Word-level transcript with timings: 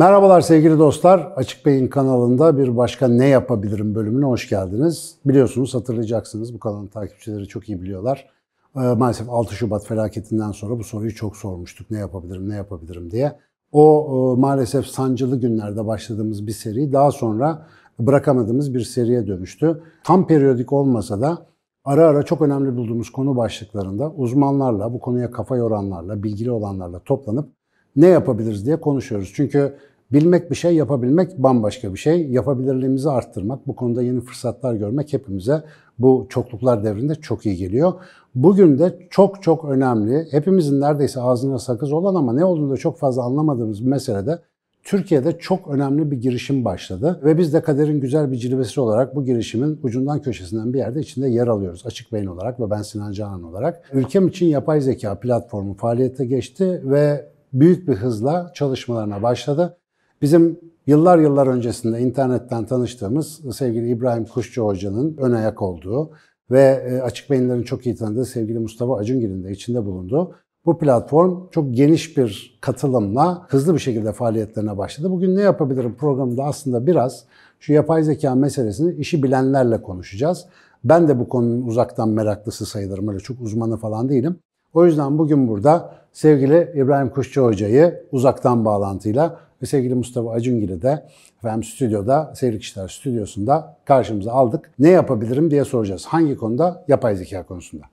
Merhabalar 0.00 0.40
sevgili 0.40 0.78
dostlar. 0.78 1.32
Açık 1.36 1.66
Bey'in 1.66 1.88
kanalında 1.88 2.58
bir 2.58 2.76
başka 2.76 3.08
Ne 3.08 3.26
Yapabilirim 3.26 3.94
bölümüne 3.94 4.24
hoş 4.24 4.48
geldiniz. 4.48 5.14
Biliyorsunuz 5.24 5.74
hatırlayacaksınız 5.74 6.54
bu 6.54 6.58
kanalın 6.58 6.86
takipçileri 6.86 7.48
çok 7.48 7.68
iyi 7.68 7.82
biliyorlar. 7.82 8.28
Ee, 8.76 8.80
maalesef 8.80 9.30
6 9.30 9.54
Şubat 9.54 9.86
felaketinden 9.86 10.52
sonra 10.52 10.78
bu 10.78 10.84
soruyu 10.84 11.14
çok 11.14 11.36
sormuştuk. 11.36 11.90
Ne 11.90 11.98
yapabilirim, 11.98 12.48
ne 12.48 12.54
yapabilirim 12.54 13.10
diye. 13.10 13.38
O 13.72 14.06
e, 14.36 14.40
maalesef 14.40 14.86
sancılı 14.86 15.40
günlerde 15.40 15.86
başladığımız 15.86 16.46
bir 16.46 16.52
seri 16.52 16.92
daha 16.92 17.10
sonra 17.10 17.66
bırakamadığımız 17.98 18.74
bir 18.74 18.80
seriye 18.80 19.26
dönüştü. 19.26 19.82
Tam 20.04 20.26
periyodik 20.26 20.72
olmasa 20.72 21.20
da 21.20 21.46
ara 21.84 22.06
ara 22.06 22.22
çok 22.22 22.42
önemli 22.42 22.76
bulduğumuz 22.76 23.12
konu 23.12 23.36
başlıklarında 23.36 24.10
uzmanlarla, 24.10 24.92
bu 24.92 25.00
konuya 25.00 25.30
kafa 25.30 25.56
yoranlarla, 25.56 26.22
bilgili 26.22 26.50
olanlarla 26.50 26.98
toplanıp 26.98 27.48
ne 27.96 28.06
yapabiliriz 28.06 28.66
diye 28.66 28.80
konuşuyoruz. 28.80 29.32
Çünkü 29.34 29.76
bilmek 30.12 30.50
bir 30.50 30.56
şey, 30.56 30.74
yapabilmek 30.74 31.38
bambaşka 31.38 31.94
bir 31.94 31.98
şey. 31.98 32.28
Yapabilirliğimizi 32.28 33.10
arttırmak, 33.10 33.66
bu 33.66 33.76
konuda 33.76 34.02
yeni 34.02 34.20
fırsatlar 34.20 34.74
görmek 34.74 35.12
hepimize 35.12 35.62
bu 35.98 36.26
çokluklar 36.28 36.84
devrinde 36.84 37.14
çok 37.14 37.46
iyi 37.46 37.56
geliyor. 37.56 37.92
Bugün 38.34 38.78
de 38.78 38.98
çok 39.10 39.42
çok 39.42 39.64
önemli, 39.64 40.26
hepimizin 40.30 40.80
neredeyse 40.80 41.20
ağzına 41.20 41.58
sakız 41.58 41.92
olan 41.92 42.14
ama 42.14 42.32
ne 42.32 42.44
olduğunu 42.44 42.70
da 42.70 42.76
çok 42.76 42.98
fazla 42.98 43.22
anlamadığımız 43.22 43.84
bir 43.84 43.90
meselede 43.90 44.38
Türkiye'de 44.84 45.38
çok 45.38 45.68
önemli 45.68 46.10
bir 46.10 46.16
girişim 46.16 46.64
başladı 46.64 47.20
ve 47.24 47.38
biz 47.38 47.54
de 47.54 47.62
kaderin 47.62 48.00
güzel 48.00 48.32
bir 48.32 48.36
cilvesi 48.36 48.80
olarak 48.80 49.16
bu 49.16 49.24
girişimin 49.24 49.80
ucundan 49.82 50.22
köşesinden 50.22 50.72
bir 50.72 50.78
yerde 50.78 51.00
içinde 51.00 51.28
yer 51.28 51.46
alıyoruz. 51.46 51.82
Açık 51.86 52.12
Beyin 52.12 52.26
olarak 52.26 52.60
ve 52.60 52.70
ben 52.70 52.82
Sinan 52.82 53.12
Canan 53.12 53.42
olarak. 53.42 53.90
Ülkem 53.92 54.28
için 54.28 54.46
yapay 54.46 54.80
zeka 54.80 55.20
platformu 55.20 55.74
faaliyete 55.74 56.26
geçti 56.26 56.82
ve 56.84 57.30
büyük 57.52 57.88
bir 57.88 57.94
hızla 57.94 58.50
çalışmalarına 58.54 59.22
başladı. 59.22 59.79
Bizim 60.22 60.60
yıllar 60.86 61.18
yıllar 61.18 61.46
öncesinde 61.46 62.00
internetten 62.00 62.66
tanıştığımız 62.66 63.40
sevgili 63.56 63.90
İbrahim 63.90 64.24
Kuşçu 64.24 64.64
Hoca'nın 64.66 65.16
ön 65.16 65.32
ayak 65.32 65.62
olduğu 65.62 66.10
ve 66.50 66.60
e, 66.90 67.00
açık 67.00 67.30
beyinlerin 67.30 67.62
çok 67.62 67.86
iyi 67.86 67.96
tanıdığı 67.96 68.24
sevgili 68.24 68.58
Mustafa 68.58 68.96
Acungil'in 68.96 69.44
de 69.44 69.50
içinde 69.50 69.84
bulunduğu 69.84 70.34
bu 70.66 70.78
platform 70.78 71.50
çok 71.50 71.74
geniş 71.74 72.16
bir 72.16 72.58
katılımla 72.60 73.46
hızlı 73.48 73.74
bir 73.74 73.78
şekilde 73.78 74.12
faaliyetlerine 74.12 74.78
başladı. 74.78 75.10
Bugün 75.10 75.36
ne 75.36 75.40
yapabilirim 75.40 75.94
programında 75.94 76.44
aslında 76.44 76.86
biraz 76.86 77.24
şu 77.60 77.72
yapay 77.72 78.02
zeka 78.02 78.34
meselesini 78.34 78.94
işi 78.94 79.22
bilenlerle 79.22 79.82
konuşacağız. 79.82 80.46
Ben 80.84 81.08
de 81.08 81.18
bu 81.18 81.28
konunun 81.28 81.66
uzaktan 81.66 82.08
meraklısı 82.08 82.66
sayılırım. 82.66 83.08
Öyle 83.08 83.20
çok 83.20 83.40
uzmanı 83.40 83.76
falan 83.76 84.08
değilim. 84.08 84.36
O 84.74 84.86
yüzden 84.86 85.18
bugün 85.18 85.48
burada 85.48 85.94
sevgili 86.12 86.72
İbrahim 86.74 87.08
Kuşçu 87.08 87.44
Hoca'yı 87.44 88.02
uzaktan 88.12 88.64
bağlantıyla 88.64 89.40
ve 89.62 89.66
sevgili 89.66 89.94
Mustafa 89.94 90.30
Acungil'i 90.30 90.82
de 90.82 91.06
efendim 91.38 91.64
stüdyoda, 91.64 92.32
Seyirlik 92.34 92.62
İşler 92.62 92.88
Stüdyosu'nda 92.88 93.76
karşımıza 93.84 94.32
aldık. 94.32 94.70
Ne 94.78 94.88
yapabilirim 94.88 95.50
diye 95.50 95.64
soracağız. 95.64 96.06
Hangi 96.06 96.36
konuda? 96.36 96.84
Yapay 96.88 97.16
zeka 97.16 97.46
konusunda. 97.46 97.84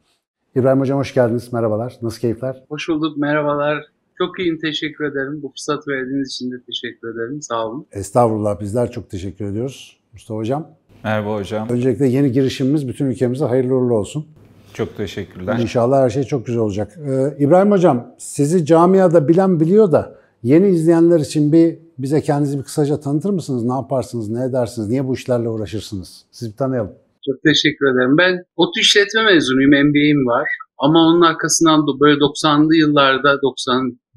İbrahim 0.56 0.80
Hocam 0.80 1.00
hoş 1.00 1.14
geldiniz. 1.14 1.54
Merhabalar. 1.54 1.94
Nasıl 2.02 2.20
keyifler? 2.20 2.64
Hoş 2.70 2.90
bulduk. 2.90 3.18
Merhabalar. 3.18 3.84
Çok 4.18 4.40
iyiyim. 4.40 4.60
Teşekkür 4.62 5.06
ederim. 5.06 5.40
Bu 5.44 5.50
fırsat 5.50 5.88
verdiğiniz 5.88 6.30
için 6.30 6.52
de 6.52 6.56
teşekkür 6.66 7.14
ederim. 7.14 7.42
Sağ 7.42 7.68
olun. 7.68 7.86
Estağfurullah. 7.92 8.60
Bizler 8.60 8.92
çok 8.92 9.10
teşekkür 9.10 9.46
ediyoruz. 9.46 10.00
Mustafa 10.14 10.40
Hocam. 10.40 10.68
Merhaba 11.04 11.36
hocam. 11.36 11.70
Öncelikle 11.70 12.08
yeni 12.08 12.32
girişimimiz 12.32 12.88
bütün 12.88 13.06
ülkemize 13.06 13.46
hayırlı 13.46 13.76
uğurlu 13.76 13.98
olsun. 13.98 14.26
Çok 14.78 14.98
teşekkürler. 14.98 15.60
İnşallah 15.60 16.02
her 16.04 16.10
şey 16.10 16.24
çok 16.24 16.46
güzel 16.46 16.62
olacak. 16.62 16.98
Ee, 16.98 17.36
İbrahim 17.40 17.72
Hocam 17.72 18.16
sizi 18.18 18.66
camiada 18.66 19.28
bilen 19.28 19.60
biliyor 19.60 19.92
da 19.92 20.16
yeni 20.44 20.70
izleyenler 20.70 21.20
için 21.20 21.52
bir 21.52 21.80
bize 21.98 22.22
kendinizi 22.22 22.58
bir 22.58 22.64
kısaca 22.64 23.00
tanıtır 23.00 23.30
mısınız? 23.30 23.64
Ne 23.64 23.74
yaparsınız, 23.74 24.30
ne 24.30 24.46
edersiniz, 24.46 24.90
niye 24.90 25.08
bu 25.08 25.14
işlerle 25.14 25.50
uğraşırsınız? 25.50 26.26
Sizi 26.32 26.52
bir 26.52 26.58
tanıyalım. 26.58 26.92
Çok 27.26 27.44
teşekkür 27.44 27.86
ederim. 27.92 28.18
Ben 28.18 28.44
ODTÜ 28.56 28.80
işletme 28.80 29.24
mezunuyum, 29.24 29.72
MBA'im 29.88 30.28
var. 30.28 30.48
Ama 30.78 31.00
onun 31.00 31.22
arkasından 31.22 31.82
da 31.88 32.00
böyle 32.00 32.20
90'lı 32.20 32.76
yıllarda, 32.76 33.30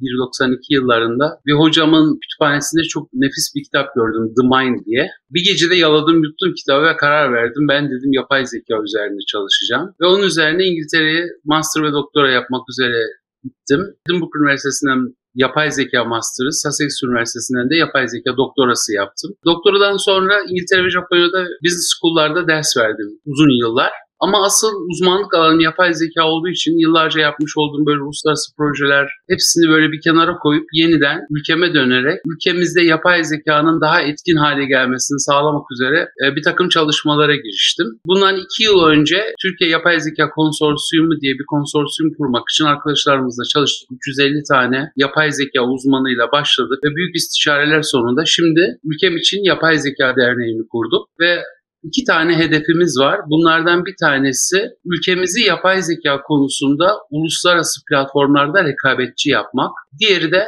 91-92 0.00 0.56
yıllarında 0.76 1.26
bir 1.46 1.54
hocamın 1.62 2.18
kütüphanesinde 2.22 2.82
çok 2.94 3.04
nefis 3.12 3.46
bir 3.54 3.62
kitap 3.66 3.86
gördüm, 3.94 4.24
The 4.36 4.44
Mind 4.52 4.78
diye. 4.86 5.04
Bir 5.34 5.44
gecede 5.50 5.76
yaladım, 5.84 6.16
yuttum 6.24 6.54
kitabı 6.60 6.82
ve 6.84 6.96
karar 6.96 7.32
verdim. 7.32 7.64
Ben 7.68 7.84
dedim 7.92 8.12
yapay 8.20 8.46
zeka 8.46 8.74
üzerinde 8.86 9.22
çalışacağım. 9.32 9.86
Ve 10.00 10.06
onun 10.06 10.22
üzerine 10.30 10.62
İngiltere'ye 10.70 11.24
master 11.44 11.82
ve 11.82 11.92
doktora 11.92 12.30
yapmak 12.30 12.64
üzere 12.72 13.00
gittim. 13.44 13.80
Edinburgh 14.04 14.34
Üniversitesi'nden 14.40 15.00
yapay 15.34 15.70
zeka 15.70 16.04
master'ı, 16.04 16.52
Sussex 16.52 17.02
Üniversitesi'nden 17.04 17.70
de 17.70 17.76
yapay 17.76 18.08
zeka 18.08 18.36
doktorası 18.36 18.92
yaptım. 19.00 19.30
Doktoradan 19.44 19.96
sonra 19.96 20.34
İngiltere 20.50 20.84
ve 20.84 20.90
Japonya'da 20.90 21.40
business 21.64 21.88
school'larda 21.94 22.48
ders 22.48 22.76
verdim 22.76 23.08
uzun 23.30 23.52
yıllar. 23.62 23.92
Ama 24.20 24.44
asıl 24.46 24.72
uzmanlık 24.90 25.34
alanı 25.34 25.62
yapay 25.62 25.94
zeka 25.94 26.24
olduğu 26.24 26.48
için 26.48 26.78
yıllarca 26.78 27.20
yapmış 27.20 27.52
olduğum 27.56 27.86
böyle 27.86 28.02
uluslararası 28.02 28.56
projeler 28.56 29.06
hepsini 29.30 29.70
böyle 29.70 29.92
bir 29.92 30.00
kenara 30.00 30.34
koyup 30.38 30.66
yeniden 30.72 31.18
ülkeme 31.30 31.74
dönerek 31.74 32.18
ülkemizde 32.30 32.82
yapay 32.82 33.24
zekanın 33.24 33.80
daha 33.80 34.02
etkin 34.02 34.36
hale 34.36 34.64
gelmesini 34.64 35.20
sağlamak 35.20 35.66
üzere 35.72 36.08
e, 36.24 36.36
bir 36.36 36.42
takım 36.42 36.68
çalışmalara 36.68 37.36
giriştim. 37.36 37.86
Bundan 38.06 38.36
iki 38.36 38.62
yıl 38.62 38.84
önce 38.84 39.18
Türkiye 39.42 39.70
Yapay 39.70 40.00
Zeka 40.00 40.30
Konsorsiyumu 40.30 41.20
diye 41.20 41.34
bir 41.34 41.46
konsorsiyum 41.46 42.14
kurmak 42.18 42.44
için 42.52 42.64
arkadaşlarımızla 42.64 43.44
çalıştık. 43.52 43.88
350 43.92 44.42
tane 44.52 44.92
yapay 44.96 45.30
zeka 45.32 45.60
uzmanıyla 45.62 46.32
başladık 46.32 46.78
ve 46.84 46.96
büyük 46.96 47.16
istişareler 47.16 47.82
sonunda 47.82 48.22
şimdi 48.24 48.78
ülkem 48.84 49.16
için 49.16 49.40
Yapay 49.44 49.78
Zeka 49.78 50.16
Derneği'ni 50.16 50.68
kurduk 50.68 51.08
ve 51.20 51.42
iki 51.82 52.04
tane 52.04 52.36
hedefimiz 52.36 52.98
var. 53.00 53.20
Bunlardan 53.30 53.84
bir 53.84 53.94
tanesi 54.00 54.68
ülkemizi 54.84 55.40
yapay 55.40 55.82
zeka 55.82 56.22
konusunda 56.22 56.86
uluslararası 57.10 57.80
platformlarda 57.90 58.64
rekabetçi 58.64 59.30
yapmak. 59.30 59.70
Diğeri 60.00 60.32
de 60.32 60.44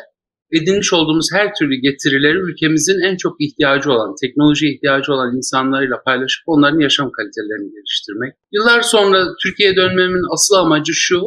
edinmiş 0.52 0.92
olduğumuz 0.92 1.28
her 1.32 1.54
türlü 1.54 1.74
getirileri 1.74 2.38
ülkemizin 2.38 3.00
en 3.08 3.16
çok 3.16 3.40
ihtiyacı 3.40 3.92
olan, 3.92 4.14
teknolojiye 4.22 4.72
ihtiyacı 4.74 5.12
olan 5.12 5.36
insanlarıyla 5.36 5.96
paylaşıp 6.06 6.42
onların 6.46 6.80
yaşam 6.80 7.10
kalitelerini 7.16 7.70
geliştirmek. 7.76 8.32
Yıllar 8.52 8.82
sonra 8.82 9.26
Türkiye'ye 9.42 9.76
dönmemin 9.76 10.32
asıl 10.34 10.54
amacı 10.54 10.92
şu, 10.94 11.20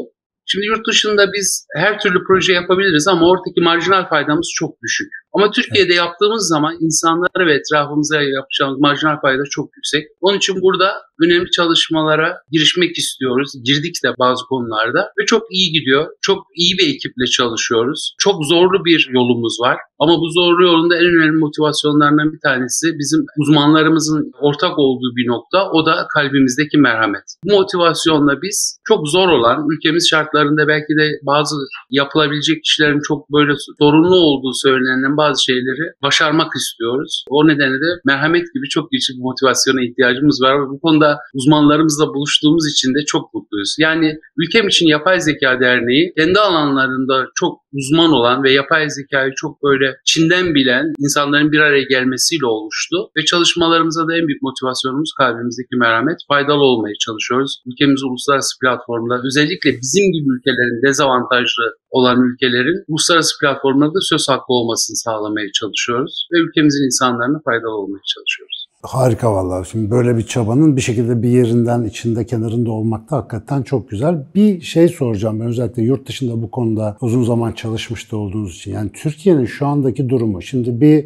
Şimdi 0.47 0.65
yurt 0.65 0.87
dışında 0.87 1.33
biz 1.33 1.67
her 1.75 1.99
türlü 1.99 2.19
proje 2.27 2.53
yapabiliriz 2.53 3.07
ama 3.07 3.29
oradaki 3.29 3.61
marjinal 3.61 4.09
faydamız 4.09 4.49
çok 4.55 4.81
düşük. 4.83 5.11
Ama 5.35 5.51
Türkiye'de 5.51 5.93
evet. 5.93 6.03
yaptığımız 6.03 6.47
zaman 6.47 6.77
insanlara 6.79 7.45
ve 7.45 7.53
etrafımıza 7.53 8.21
yapacağımız 8.21 8.79
marjinal 8.79 9.17
fayda 9.21 9.43
çok 9.49 9.69
yüksek. 9.77 10.03
Onun 10.21 10.37
için 10.37 10.55
burada 10.61 10.87
önemli 11.23 11.51
çalışmalara 11.51 12.37
girişmek 12.51 12.97
istiyoruz. 12.97 13.51
Girdik 13.67 13.95
de 14.03 14.09
bazı 14.19 14.45
konularda 14.45 15.01
ve 15.19 15.25
çok 15.25 15.43
iyi 15.51 15.71
gidiyor. 15.71 16.07
Çok 16.21 16.39
iyi 16.55 16.77
bir 16.77 16.87
ekiple 16.93 17.25
çalışıyoruz. 17.25 18.15
Çok 18.17 18.45
zorlu 18.45 18.85
bir 18.85 19.09
yolumuz 19.11 19.57
var. 19.61 19.77
Ama 19.99 20.13
bu 20.21 20.29
zorlu 20.29 20.63
yolunda 20.63 20.95
en 20.95 21.05
önemli 21.05 21.37
motivasyonlarından 21.45 22.33
bir 22.33 22.39
tanesi 22.39 22.85
bizim 22.99 23.21
uzmanlarımızın 23.41 24.31
ortak 24.41 24.79
olduğu 24.79 25.15
bir 25.15 25.27
nokta. 25.27 25.69
O 25.71 25.85
da 25.85 26.07
kalbimizdeki 26.13 26.77
merhamet. 26.77 27.23
Bu 27.43 27.55
motivasyonla 27.55 28.41
biz 28.41 28.79
çok 28.87 29.07
zor 29.07 29.29
olan, 29.29 29.67
ülkemiz 29.71 30.09
şartlarında 30.09 30.67
belki 30.67 30.93
de 30.99 31.05
bazı 31.25 31.55
yapılabilecek 31.89 32.65
işlerin 32.65 33.01
çok 33.07 33.31
böyle 33.31 33.53
sorunlu 33.79 34.15
olduğu 34.15 34.53
söylenen 34.53 35.17
bazı 35.17 35.24
şeyleri 35.33 35.85
başarmak 36.03 36.51
istiyoruz. 36.55 37.25
O 37.29 37.47
nedenle 37.47 37.79
de 37.85 37.89
merhamet 38.05 38.45
gibi 38.53 38.67
çok 38.69 38.91
güçlü 38.91 39.13
bir 39.13 39.25
motivasyona 39.29 39.81
ihtiyacımız 39.81 40.41
var 40.43 40.55
ve 40.61 40.65
bu 40.69 40.79
konuda 40.79 41.19
uzmanlarımızla 41.33 42.05
buluştuğumuz 42.13 42.65
için 42.73 42.89
de 42.95 43.05
çok 43.05 43.33
mutluyuz. 43.33 43.75
Yani 43.79 44.19
ülkem 44.37 44.67
için 44.67 44.87
Yapay 44.87 45.21
Zeka 45.21 45.59
Derneği 45.59 46.13
kendi 46.17 46.39
alanlarında 46.39 47.25
çok 47.35 47.64
uzman 47.77 48.11
olan 48.11 48.43
ve 48.43 48.51
yapay 48.51 48.89
zekayı 48.89 49.31
çok 49.35 49.63
böyle 49.63 49.87
Çin'den 50.05 50.55
bilen 50.55 50.85
insanların 50.99 51.51
bir 51.51 51.59
araya 51.59 51.85
gelmesiyle 51.93 52.45
oluştu 52.45 52.97
ve 53.17 53.25
çalışmalarımıza 53.25 54.07
da 54.07 54.11
en 54.17 54.27
büyük 54.27 54.41
motivasyonumuz 54.41 55.11
kalbimizdeki 55.19 55.75
merhamet. 55.83 56.17
Faydalı 56.27 56.63
olmaya 56.71 56.95
çalışıyoruz. 57.05 57.51
Ülkemiz 57.69 58.03
uluslararası 58.03 58.53
platformda 58.61 59.15
özellikle 59.27 59.69
bizim 59.81 60.05
gibi 60.13 60.27
ülkelerin 60.35 60.87
dezavantajlı 60.87 61.65
olan 61.97 62.17
ülkelerin 62.27 62.79
uluslararası 62.87 63.33
platformlarda 63.41 64.01
söz 64.11 64.23
hakkı 64.29 64.51
olmasını 64.59 64.95
sağlamaya 65.05 65.49
çalışıyoruz 65.59 66.13
ve 66.31 66.37
ülkemizin 66.45 66.85
insanlarına 66.85 67.39
faydalı 67.45 67.75
olmaya 67.81 68.05
çalışıyoruz. 68.13 68.54
Harika 68.87 69.33
vallahi. 69.33 69.69
Şimdi 69.69 69.91
böyle 69.91 70.17
bir 70.17 70.21
çabanın 70.21 70.75
bir 70.75 70.81
şekilde 70.81 71.21
bir 71.21 71.29
yerinden 71.29 71.83
içinde 71.83 72.25
kenarında 72.25 72.71
olmak 72.71 73.11
da 73.11 73.17
hakikaten 73.17 73.61
çok 73.61 73.89
güzel. 73.89 74.25
Bir 74.35 74.61
şey 74.61 74.87
soracağım 74.87 75.39
ben 75.39 75.47
özellikle 75.47 75.83
yurt 75.83 76.07
dışında 76.07 76.41
bu 76.41 76.51
konuda 76.51 76.97
uzun 77.01 77.23
zaman 77.23 77.51
çalışmış 77.51 78.11
da 78.11 78.17
olduğunuz 78.17 78.55
için. 78.55 78.73
Yani 78.73 78.89
Türkiye'nin 78.93 79.45
şu 79.45 79.67
andaki 79.67 80.09
durumu. 80.09 80.41
Şimdi 80.41 80.81
bir 80.81 81.05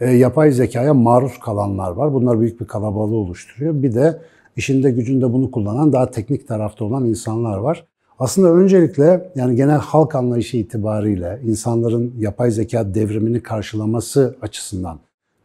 e, 0.00 0.10
yapay 0.10 0.52
zekaya 0.52 0.94
maruz 0.94 1.38
kalanlar 1.38 1.90
var. 1.90 2.14
Bunlar 2.14 2.40
büyük 2.40 2.60
bir 2.60 2.66
kalabalığı 2.66 3.16
oluşturuyor. 3.16 3.82
Bir 3.82 3.94
de 3.94 4.20
işinde 4.56 4.90
gücünde 4.90 5.32
bunu 5.32 5.50
kullanan 5.50 5.92
daha 5.92 6.10
teknik 6.10 6.48
tarafta 6.48 6.84
olan 6.84 7.04
insanlar 7.04 7.58
var. 7.58 7.84
Aslında 8.18 8.52
öncelikle 8.52 9.30
yani 9.34 9.56
genel 9.56 9.78
halk 9.78 10.14
anlayışı 10.14 10.56
itibariyle 10.56 11.40
insanların 11.44 12.14
yapay 12.18 12.50
zeka 12.50 12.94
devrimini 12.94 13.42
karşılaması 13.42 14.36
açısından 14.42 14.98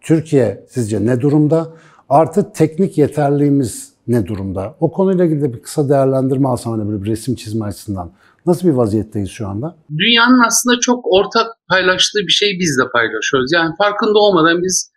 Türkiye 0.04 0.66
sizce 0.70 1.06
ne 1.06 1.22
durumda? 1.22 1.68
Artı 2.10 2.54
teknik 2.54 2.98
yeterliğimiz 2.98 3.94
ne 4.08 4.26
durumda? 4.26 4.76
O 4.80 4.92
konuyla 4.92 5.26
ilgili 5.26 5.42
de 5.42 5.54
bir 5.54 5.62
kısa 5.62 5.90
değerlendirme 5.90 6.48
alsam 6.48 6.80
hani 6.80 7.04
bir 7.04 7.10
resim 7.10 7.36
çizme 7.36 7.66
açısından. 7.66 8.12
Nasıl 8.46 8.68
bir 8.68 8.74
vaziyetteyiz 8.74 9.30
şu 9.30 9.48
anda? 9.48 9.76
Dünyanın 9.98 10.44
aslında 10.48 10.80
çok 10.80 11.06
ortak 11.06 11.48
paylaştığı 11.70 12.20
bir 12.20 12.32
şey 12.32 12.50
biz 12.60 12.78
de 12.78 12.90
paylaşıyoruz. 12.94 13.52
Yani 13.54 13.76
farkında 13.78 14.20
olmadan 14.20 14.64
biz 14.64 14.93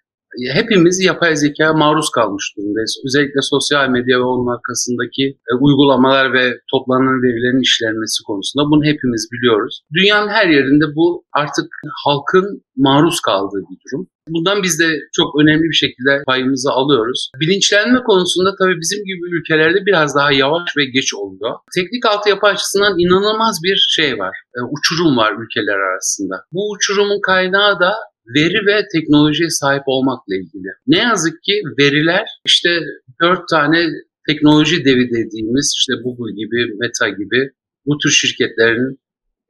hepimiz 0.59 1.05
yapay 1.05 1.37
zekaya 1.37 1.73
maruz 1.73 2.11
kalmış 2.11 2.45
durumdayız. 2.57 2.95
Özellikle 3.07 3.43
sosyal 3.43 3.89
medya 3.89 4.19
ve 4.19 4.23
onun 4.23 4.55
arkasındaki 4.57 5.25
e, 5.51 5.53
uygulamalar 5.61 6.33
ve 6.33 6.45
toplanan 6.71 7.23
verilerin 7.23 7.63
işlenmesi 7.69 8.19
konusunda 8.27 8.65
bunu 8.71 8.85
hepimiz 8.85 9.29
biliyoruz. 9.33 9.75
Dünyanın 9.97 10.29
her 10.29 10.47
yerinde 10.49 10.87
bu 10.97 11.25
artık 11.33 11.69
halkın 12.05 12.63
maruz 12.77 13.21
kaldığı 13.21 13.63
bir 13.71 13.79
durum. 13.85 14.07
Bundan 14.29 14.63
biz 14.63 14.81
de 14.81 14.89
çok 15.13 15.41
önemli 15.41 15.63
bir 15.63 15.81
şekilde 15.85 16.23
payımızı 16.27 16.71
alıyoruz. 16.71 17.31
Bilinçlenme 17.41 18.01
konusunda 18.03 18.51
tabii 18.61 18.81
bizim 18.81 19.05
gibi 19.05 19.25
ülkelerde 19.37 19.87
biraz 19.87 20.17
daha 20.17 20.33
yavaş 20.33 20.77
ve 20.77 20.85
geç 20.85 21.15
oluyor. 21.15 21.55
Teknik 21.75 22.07
altyapı 22.07 22.47
açısından 22.47 22.99
inanılmaz 22.99 23.59
bir 23.65 23.77
şey 23.97 24.19
var. 24.19 24.35
E, 24.57 24.59
uçurum 24.75 25.17
var 25.17 25.33
ülkeler 25.43 25.79
arasında. 25.89 26.35
Bu 26.53 26.71
uçurumun 26.71 27.21
kaynağı 27.21 27.81
da 27.81 27.93
veri 28.35 28.67
ve 28.67 28.77
teknolojiye 28.95 29.51
sahip 29.51 29.83
olmakla 29.87 30.35
ilgili. 30.35 30.69
Ne 30.87 30.99
yazık 30.99 31.43
ki 31.43 31.63
veriler 31.81 32.27
işte 32.47 32.81
dört 33.23 33.49
tane 33.49 33.87
teknoloji 34.29 34.85
devi 34.85 35.11
dediğimiz 35.11 35.75
işte 35.79 35.93
Google 36.05 36.33
gibi, 36.41 36.77
Meta 36.81 37.09
gibi 37.09 37.51
bu 37.87 37.99
tür 37.99 38.11
şirketlerin 38.11 38.99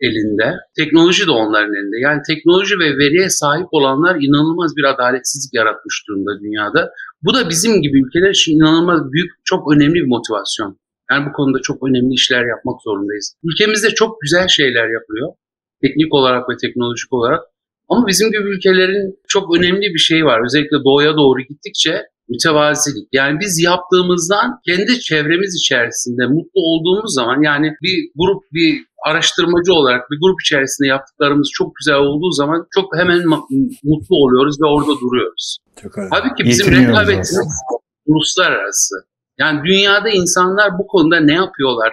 elinde. 0.00 0.55
Teknoloji 0.78 1.26
de 1.26 1.31
onların 1.31 1.75
elinde. 1.75 1.99
Yani 2.00 2.20
teknoloji 2.31 2.78
ve 2.78 2.88
veriye 2.99 3.28
sahip 3.31 3.69
olanlar 3.73 4.17
inanılmaz 4.20 4.76
bir 4.76 4.84
adaletsizlik 4.84 5.55
yaratmış 5.55 6.05
durumda 6.08 6.40
dünyada. 6.40 6.90
Bu 7.23 7.34
da 7.34 7.49
bizim 7.49 7.82
gibi 7.82 7.96
ülkeler 8.05 8.31
için 8.31 8.56
inanılmaz 8.56 9.12
büyük, 9.12 9.31
çok 9.44 9.73
önemli 9.73 9.94
bir 9.94 10.08
motivasyon. 10.14 10.78
Yani 11.11 11.26
bu 11.28 11.32
konuda 11.32 11.58
çok 11.62 11.88
önemli 11.88 12.14
işler 12.14 12.44
yapmak 12.55 12.82
zorundayız. 12.82 13.37
Ülkemizde 13.44 13.90
çok 13.90 14.20
güzel 14.20 14.49
şeyler 14.49 14.87
yapılıyor. 14.96 15.28
Teknik 15.82 16.14
olarak 16.14 16.50
ve 16.50 16.55
teknolojik 16.56 17.12
olarak. 17.12 17.40
Ama 17.88 18.06
bizim 18.06 18.29
gibi 18.29 18.49
ülkelerin 18.56 19.19
çok 19.29 19.56
önemli 19.56 19.87
bir 19.94 19.99
şey 19.99 20.25
var. 20.25 20.41
Özellikle 20.47 20.77
doğuya 20.85 21.17
doğru 21.17 21.41
gittikçe 21.41 22.03
mütevazilik. 22.29 23.09
Yani 23.12 23.38
biz 23.41 23.62
yaptığımızdan 23.62 24.47
kendi 24.67 25.00
çevremiz 25.00 25.55
içerisinde 25.62 26.27
mutlu 26.27 26.61
olduğumuz 26.71 27.15
zaman 27.15 27.43
yani 27.43 27.73
bir 27.83 28.11
grup 28.17 28.43
bir 28.53 28.85
araştırmacı 29.06 29.73
olarak 29.73 30.11
bir 30.11 30.19
grup 30.23 30.41
içerisinde 30.44 30.88
yaptıklarımız 30.88 31.49
çok 31.55 31.77
güzel 31.77 31.97
olduğu 31.97 32.33
zaman 32.33 32.67
çok 32.75 32.97
hemen 32.97 33.19
mutlu 33.85 34.17
oluyoruz 34.25 34.56
ve 34.62 34.67
orada 34.67 35.00
duruyoruz. 35.00 35.59
Çok 35.83 35.99
önemli. 35.99 36.11
Halbuki 36.12 36.44
bizim 36.44 36.73
rekabetimiz 36.73 37.61
uluslararası. 38.06 38.94
Yani 39.38 39.61
dünyada 39.69 40.11
insanlar 40.11 40.71
bu 40.79 40.87
konuda 40.87 41.21
ne 41.21 41.35
yapıyorlar? 41.35 41.93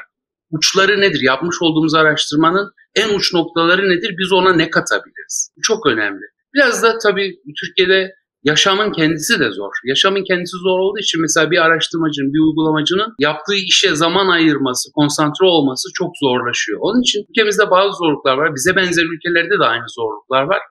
Uçları 0.52 1.02
nedir? 1.02 1.22
Yapmış 1.22 1.56
olduğumuz 1.62 1.94
araştırmanın 1.96 2.72
en 2.96 3.10
uç 3.16 3.34
noktaları 3.34 3.90
nedir? 3.90 4.16
Biz 4.18 4.32
ona 4.32 4.54
ne 4.54 4.70
katabiliriz? 4.70 5.52
Bu 5.58 5.62
çok 5.62 5.88
önemli. 5.88 6.26
Biraz 6.54 6.84
da 6.84 6.98
tabii 6.98 7.36
Türkiye'de 7.60 8.14
yaşamın 8.44 8.92
kendisi 8.92 9.40
de 9.40 9.52
zor. 9.52 9.72
Yaşamın 9.86 10.24
kendisi 10.24 10.58
zor 10.58 10.80
olduğu 10.80 11.00
için 11.00 11.22
mesela 11.22 11.52
bir 11.52 11.58
araştırmacının, 11.66 12.34
bir 12.34 12.40
uygulamacının 12.48 13.14
yaptığı 13.20 13.56
işe 13.56 13.96
zaman 13.96 14.28
ayırması, 14.28 14.92
konsantre 14.96 15.46
olması 15.46 15.90
çok 15.94 16.12
zorlaşıyor. 16.24 16.80
Onun 16.82 17.02
için 17.02 17.26
ülkemizde 17.30 17.72
bazı 17.72 17.94
zorluklar 17.98 18.38
var. 18.38 18.56
Bize 18.56 18.76
benzer 18.76 19.06
ülkelerde 19.14 19.60
de 19.60 19.66
aynı 19.66 19.86
zorluklar 19.98 20.44
var. 20.44 20.62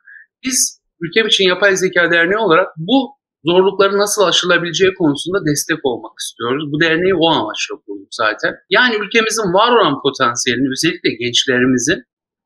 Biz 0.45 0.81
ülkem 1.01 1.27
için 1.27 1.49
Yapay 1.49 1.77
Zeka 1.77 2.11
Derneği 2.11 2.39
olarak 2.39 2.69
bu 2.77 2.99
zorlukların 3.45 3.99
nasıl 3.99 4.23
aşılabileceği 4.23 4.95
konusunda 4.95 5.39
destek 5.51 5.81
olmak 5.83 6.15
istiyoruz. 6.23 6.65
Bu 6.73 6.81
derneği 6.81 7.15
o 7.15 7.27
amaçla 7.31 7.75
kurduk 7.87 8.09
zaten. 8.11 8.53
Yani 8.71 8.95
ülkemizin 9.03 9.49
var 9.59 9.71
olan 9.77 10.03
potansiyelini 10.03 10.69
özellikle 10.75 11.11
gençlerimizin 11.23 11.99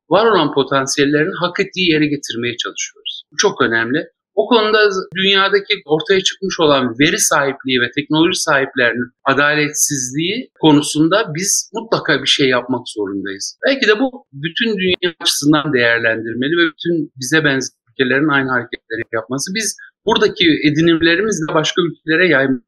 var 0.09 0.25
olan 0.31 0.53
potansiyellerini 0.53 1.35
hak 1.39 1.59
ettiği 1.59 1.91
yere 1.91 2.07
getirmeye 2.07 2.57
çalışıyoruz. 2.57 3.23
Bu 3.31 3.35
çok 3.37 3.61
önemli. 3.61 4.07
O 4.41 4.47
konuda 4.47 4.79
dünyadaki 5.15 5.73
ortaya 5.85 6.21
çıkmış 6.21 6.59
olan 6.59 6.83
veri 6.99 7.19
sahipliği 7.19 7.81
ve 7.81 7.91
teknoloji 7.95 8.39
sahiplerinin 8.39 9.09
adaletsizliği 9.25 10.49
konusunda 10.61 11.17
biz 11.35 11.71
mutlaka 11.73 12.21
bir 12.21 12.27
şey 12.27 12.47
yapmak 12.49 12.83
zorundayız. 12.95 13.57
Belki 13.67 13.87
de 13.87 13.99
bu 13.99 14.25
bütün 14.33 14.77
dünya 14.77 15.13
açısından 15.21 15.73
değerlendirmeli 15.73 16.53
ve 16.59 16.65
bütün 16.71 17.11
bize 17.19 17.43
benzer 17.43 17.77
ülkelerin 17.89 18.27
aynı 18.27 18.49
hareketleri 18.49 19.01
yapması. 19.13 19.51
Biz 19.55 19.77
buradaki 20.05 20.45
edinimlerimizle 20.67 21.53
başka 21.53 21.81
ülkelere 21.81 22.27
yaymak 22.27 22.66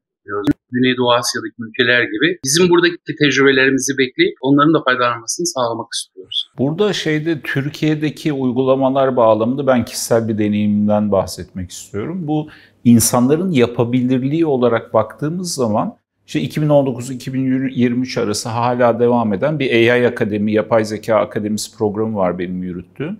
Güneydoğu 0.72 1.12
Asya'daki 1.12 1.54
ülkeler 1.58 2.02
gibi 2.02 2.38
bizim 2.44 2.70
buradaki 2.70 2.96
tecrübelerimizi 3.18 3.98
bekleyip 3.98 4.34
onların 4.40 4.74
da 4.74 4.82
faydalanmasını 4.84 5.46
sağlamak 5.46 5.88
istiyoruz. 5.94 6.50
Burada 6.58 6.92
şeyde 6.92 7.40
Türkiye'deki 7.40 8.32
uygulamalar 8.32 9.16
bağlamında 9.16 9.66
ben 9.66 9.84
kişisel 9.84 10.28
bir 10.28 10.38
deneyimimden 10.38 11.12
bahsetmek 11.12 11.70
istiyorum. 11.70 12.18
Bu 12.28 12.48
insanların 12.84 13.50
yapabilirliği 13.50 14.46
olarak 14.46 14.94
baktığımız 14.94 15.54
zaman 15.54 15.96
işte 16.26 16.42
2019-2023 16.42 18.20
arası 18.20 18.48
hala 18.48 19.00
devam 19.00 19.32
eden 19.32 19.58
bir 19.58 19.92
AI 19.92 20.06
Akademi, 20.06 20.52
Yapay 20.52 20.84
Zeka 20.84 21.16
Akademisi 21.16 21.78
programı 21.78 22.16
var 22.16 22.38
benim 22.38 22.62
yürüttüğüm. 22.62 23.18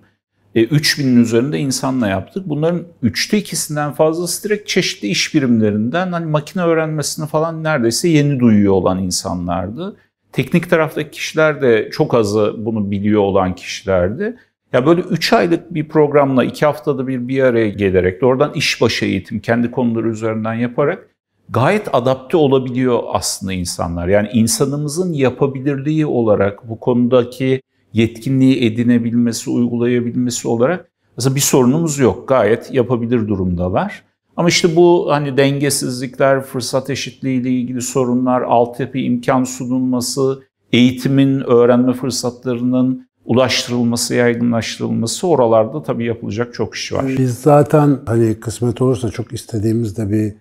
E, 0.55 0.65
3000'in 0.65 1.23
üzerinde 1.23 1.59
insanla 1.59 2.09
yaptık. 2.09 2.49
Bunların 2.49 2.83
üçte 3.03 3.39
ikisinden 3.39 3.93
fazlası 3.93 4.49
direkt 4.49 4.69
çeşitli 4.69 5.09
iş 5.09 5.35
birimlerinden 5.35 6.13
hani 6.13 6.27
makine 6.27 6.63
öğrenmesini 6.63 7.27
falan 7.27 7.65
neredeyse 7.65 8.09
yeni 8.09 8.41
duyuyor 8.41 8.73
olan 8.73 8.99
insanlardı. 8.99 9.97
Teknik 10.33 10.71
taraftaki 10.71 11.11
kişiler 11.11 11.63
de 11.63 11.91
çok 11.93 12.15
azı 12.15 12.55
bunu 12.59 12.91
biliyor 12.91 13.23
olan 13.23 13.55
kişilerdi. 13.55 14.37
Ya 14.73 14.87
böyle 14.87 15.01
3 15.01 15.33
aylık 15.33 15.75
bir 15.75 15.89
programla 15.89 16.45
2 16.45 16.67
haftada 16.67 17.07
bir 17.07 17.29
bir 17.29 17.43
araya 17.43 17.69
gelerek 17.69 18.23
oradan 18.23 18.53
işbaşı 18.55 19.05
eğitim 19.05 19.41
kendi 19.41 19.71
konuları 19.71 20.09
üzerinden 20.09 20.55
yaparak 20.55 21.09
gayet 21.49 21.95
adapte 21.95 22.37
olabiliyor 22.37 23.03
aslında 23.13 23.53
insanlar. 23.53 24.09
Yani 24.09 24.29
insanımızın 24.33 25.13
yapabilirliği 25.13 26.07
olarak 26.07 26.69
bu 26.69 26.81
konudaki 26.81 27.63
yetkinliği 27.93 28.65
edinebilmesi, 28.65 29.51
uygulayabilmesi 29.51 30.49
olarak 30.49 30.91
aslında 31.19 31.35
bir 31.35 31.41
sorunumuz 31.41 31.99
yok. 31.99 32.29
Gayet 32.29 32.75
yapabilir 32.75 33.29
durumdalar. 33.29 34.05
Ama 34.37 34.49
işte 34.49 34.77
bu 34.77 35.07
hani 35.11 35.37
dengesizlikler, 35.37 36.41
fırsat 36.41 36.91
eşitliği 36.91 37.41
ile 37.41 37.51
ilgili 37.51 37.83
sorunlar, 37.83 38.43
altyapı 38.43 38.99
imkan 38.99 39.45
sunulması, 39.45 40.43
eğitimin, 40.73 41.41
öğrenme 41.41 41.93
fırsatlarının 41.93 43.09
ulaştırılması, 43.25 44.15
yaygınlaştırılması 44.15 45.29
oralarda 45.29 45.83
tabii 45.83 46.05
yapılacak 46.05 46.55
çok 46.55 46.75
iş 46.75 46.93
var. 46.93 47.05
Biz 47.19 47.39
zaten 47.39 47.99
hani 48.07 48.41
kısmet 48.41 48.83
olursa 48.83 49.11
çok 49.11 49.33
istediğimiz 49.33 49.97
de 49.97 50.11
bir 50.11 50.35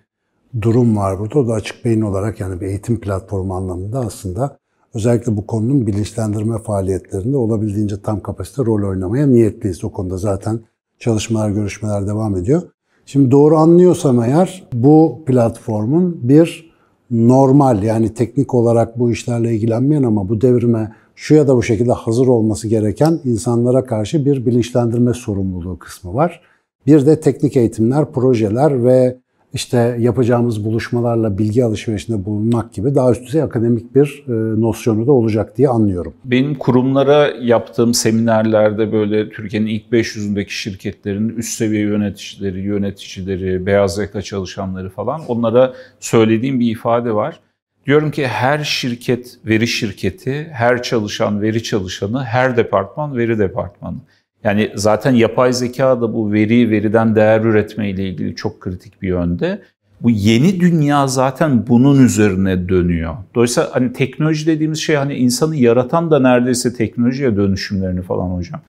durum 0.62 0.96
var 0.96 1.18
burada. 1.18 1.38
O 1.38 1.48
da 1.48 1.52
açık 1.52 1.84
beyin 1.84 2.00
olarak 2.00 2.40
yani 2.40 2.60
bir 2.60 2.66
eğitim 2.66 3.00
platformu 3.00 3.54
anlamında 3.54 3.98
aslında 3.98 4.58
özellikle 4.94 5.36
bu 5.36 5.46
konunun 5.46 5.86
bilinçlendirme 5.86 6.58
faaliyetlerinde 6.58 7.36
olabildiğince 7.36 8.02
tam 8.02 8.20
kapasite 8.20 8.64
rol 8.64 8.88
oynamaya 8.88 9.26
niyetliyiz. 9.26 9.84
O 9.84 9.92
konuda 9.92 10.16
zaten 10.16 10.60
çalışmalar, 10.98 11.50
görüşmeler 11.50 12.06
devam 12.06 12.36
ediyor. 12.36 12.62
Şimdi 13.06 13.30
doğru 13.30 13.56
anlıyorsam 13.56 14.22
eğer 14.22 14.68
bu 14.72 15.22
platformun 15.26 16.20
bir 16.22 16.70
normal 17.10 17.82
yani 17.82 18.14
teknik 18.14 18.54
olarak 18.54 18.98
bu 18.98 19.10
işlerle 19.10 19.54
ilgilenmeyen 19.54 20.02
ama 20.02 20.28
bu 20.28 20.40
devrime 20.40 20.92
şu 21.14 21.34
ya 21.34 21.48
da 21.48 21.56
bu 21.56 21.62
şekilde 21.62 21.92
hazır 21.92 22.26
olması 22.26 22.68
gereken 22.68 23.20
insanlara 23.24 23.84
karşı 23.84 24.24
bir 24.24 24.46
bilinçlendirme 24.46 25.14
sorumluluğu 25.14 25.78
kısmı 25.78 26.14
var. 26.14 26.40
Bir 26.86 27.06
de 27.06 27.20
teknik 27.20 27.56
eğitimler, 27.56 28.12
projeler 28.12 28.84
ve 28.84 29.18
işte 29.52 29.96
yapacağımız 29.98 30.64
buluşmalarla 30.64 31.38
bilgi 31.38 31.64
alışverişinde 31.64 32.24
bulunmak 32.24 32.72
gibi 32.72 32.94
daha 32.94 33.10
üst 33.10 33.26
düzey 33.26 33.42
akademik 33.42 33.94
bir 33.94 34.24
e, 34.28 34.60
nosyonu 34.60 35.06
da 35.06 35.12
olacak 35.12 35.56
diye 35.58 35.68
anlıyorum. 35.68 36.14
Benim 36.24 36.54
kurumlara 36.54 37.30
yaptığım 37.40 37.94
seminerlerde 37.94 38.92
böyle 38.92 39.30
Türkiye'nin 39.30 39.66
ilk 39.66 39.92
500'ündeki 39.92 40.50
şirketlerin 40.50 41.28
üst 41.28 41.52
seviye 41.52 41.82
yöneticileri, 41.82 42.60
yöneticileri, 42.60 43.66
beyaz 43.66 43.98
yaka 43.98 44.22
çalışanları 44.22 44.90
falan 44.90 45.20
onlara 45.28 45.74
söylediğim 46.00 46.60
bir 46.60 46.70
ifade 46.70 47.14
var. 47.14 47.40
Diyorum 47.86 48.10
ki 48.10 48.26
her 48.26 48.64
şirket 48.64 49.38
veri 49.46 49.66
şirketi, 49.66 50.48
her 50.52 50.82
çalışan 50.82 51.42
veri 51.42 51.62
çalışanı, 51.62 52.24
her 52.24 52.56
departman 52.56 53.16
veri 53.16 53.38
departmanı. 53.38 53.96
Yani 54.44 54.70
zaten 54.74 55.14
yapay 55.14 55.52
zeka 55.52 56.00
da 56.00 56.14
bu 56.14 56.32
veri, 56.32 56.70
veriden 56.70 57.14
değer 57.14 57.40
üretme 57.40 57.90
ile 57.90 58.08
ilgili 58.08 58.36
çok 58.36 58.60
kritik 58.60 59.02
bir 59.02 59.08
yönde. 59.08 59.62
Bu 60.02 60.10
yeni 60.10 60.60
dünya 60.60 61.06
zaten 61.06 61.66
bunun 61.66 62.04
üzerine 62.04 62.68
dönüyor. 62.68 63.14
Dolayısıyla 63.34 63.68
hani 63.72 63.92
teknoloji 63.92 64.46
dediğimiz 64.46 64.78
şey 64.78 64.96
hani 64.96 65.14
insanı 65.14 65.56
yaratan 65.56 66.10
da 66.10 66.20
neredeyse 66.20 66.74
teknolojiye 66.74 67.36
dönüşümlerini 67.36 68.02
falan 68.02 68.30
hocam. 68.30 68.60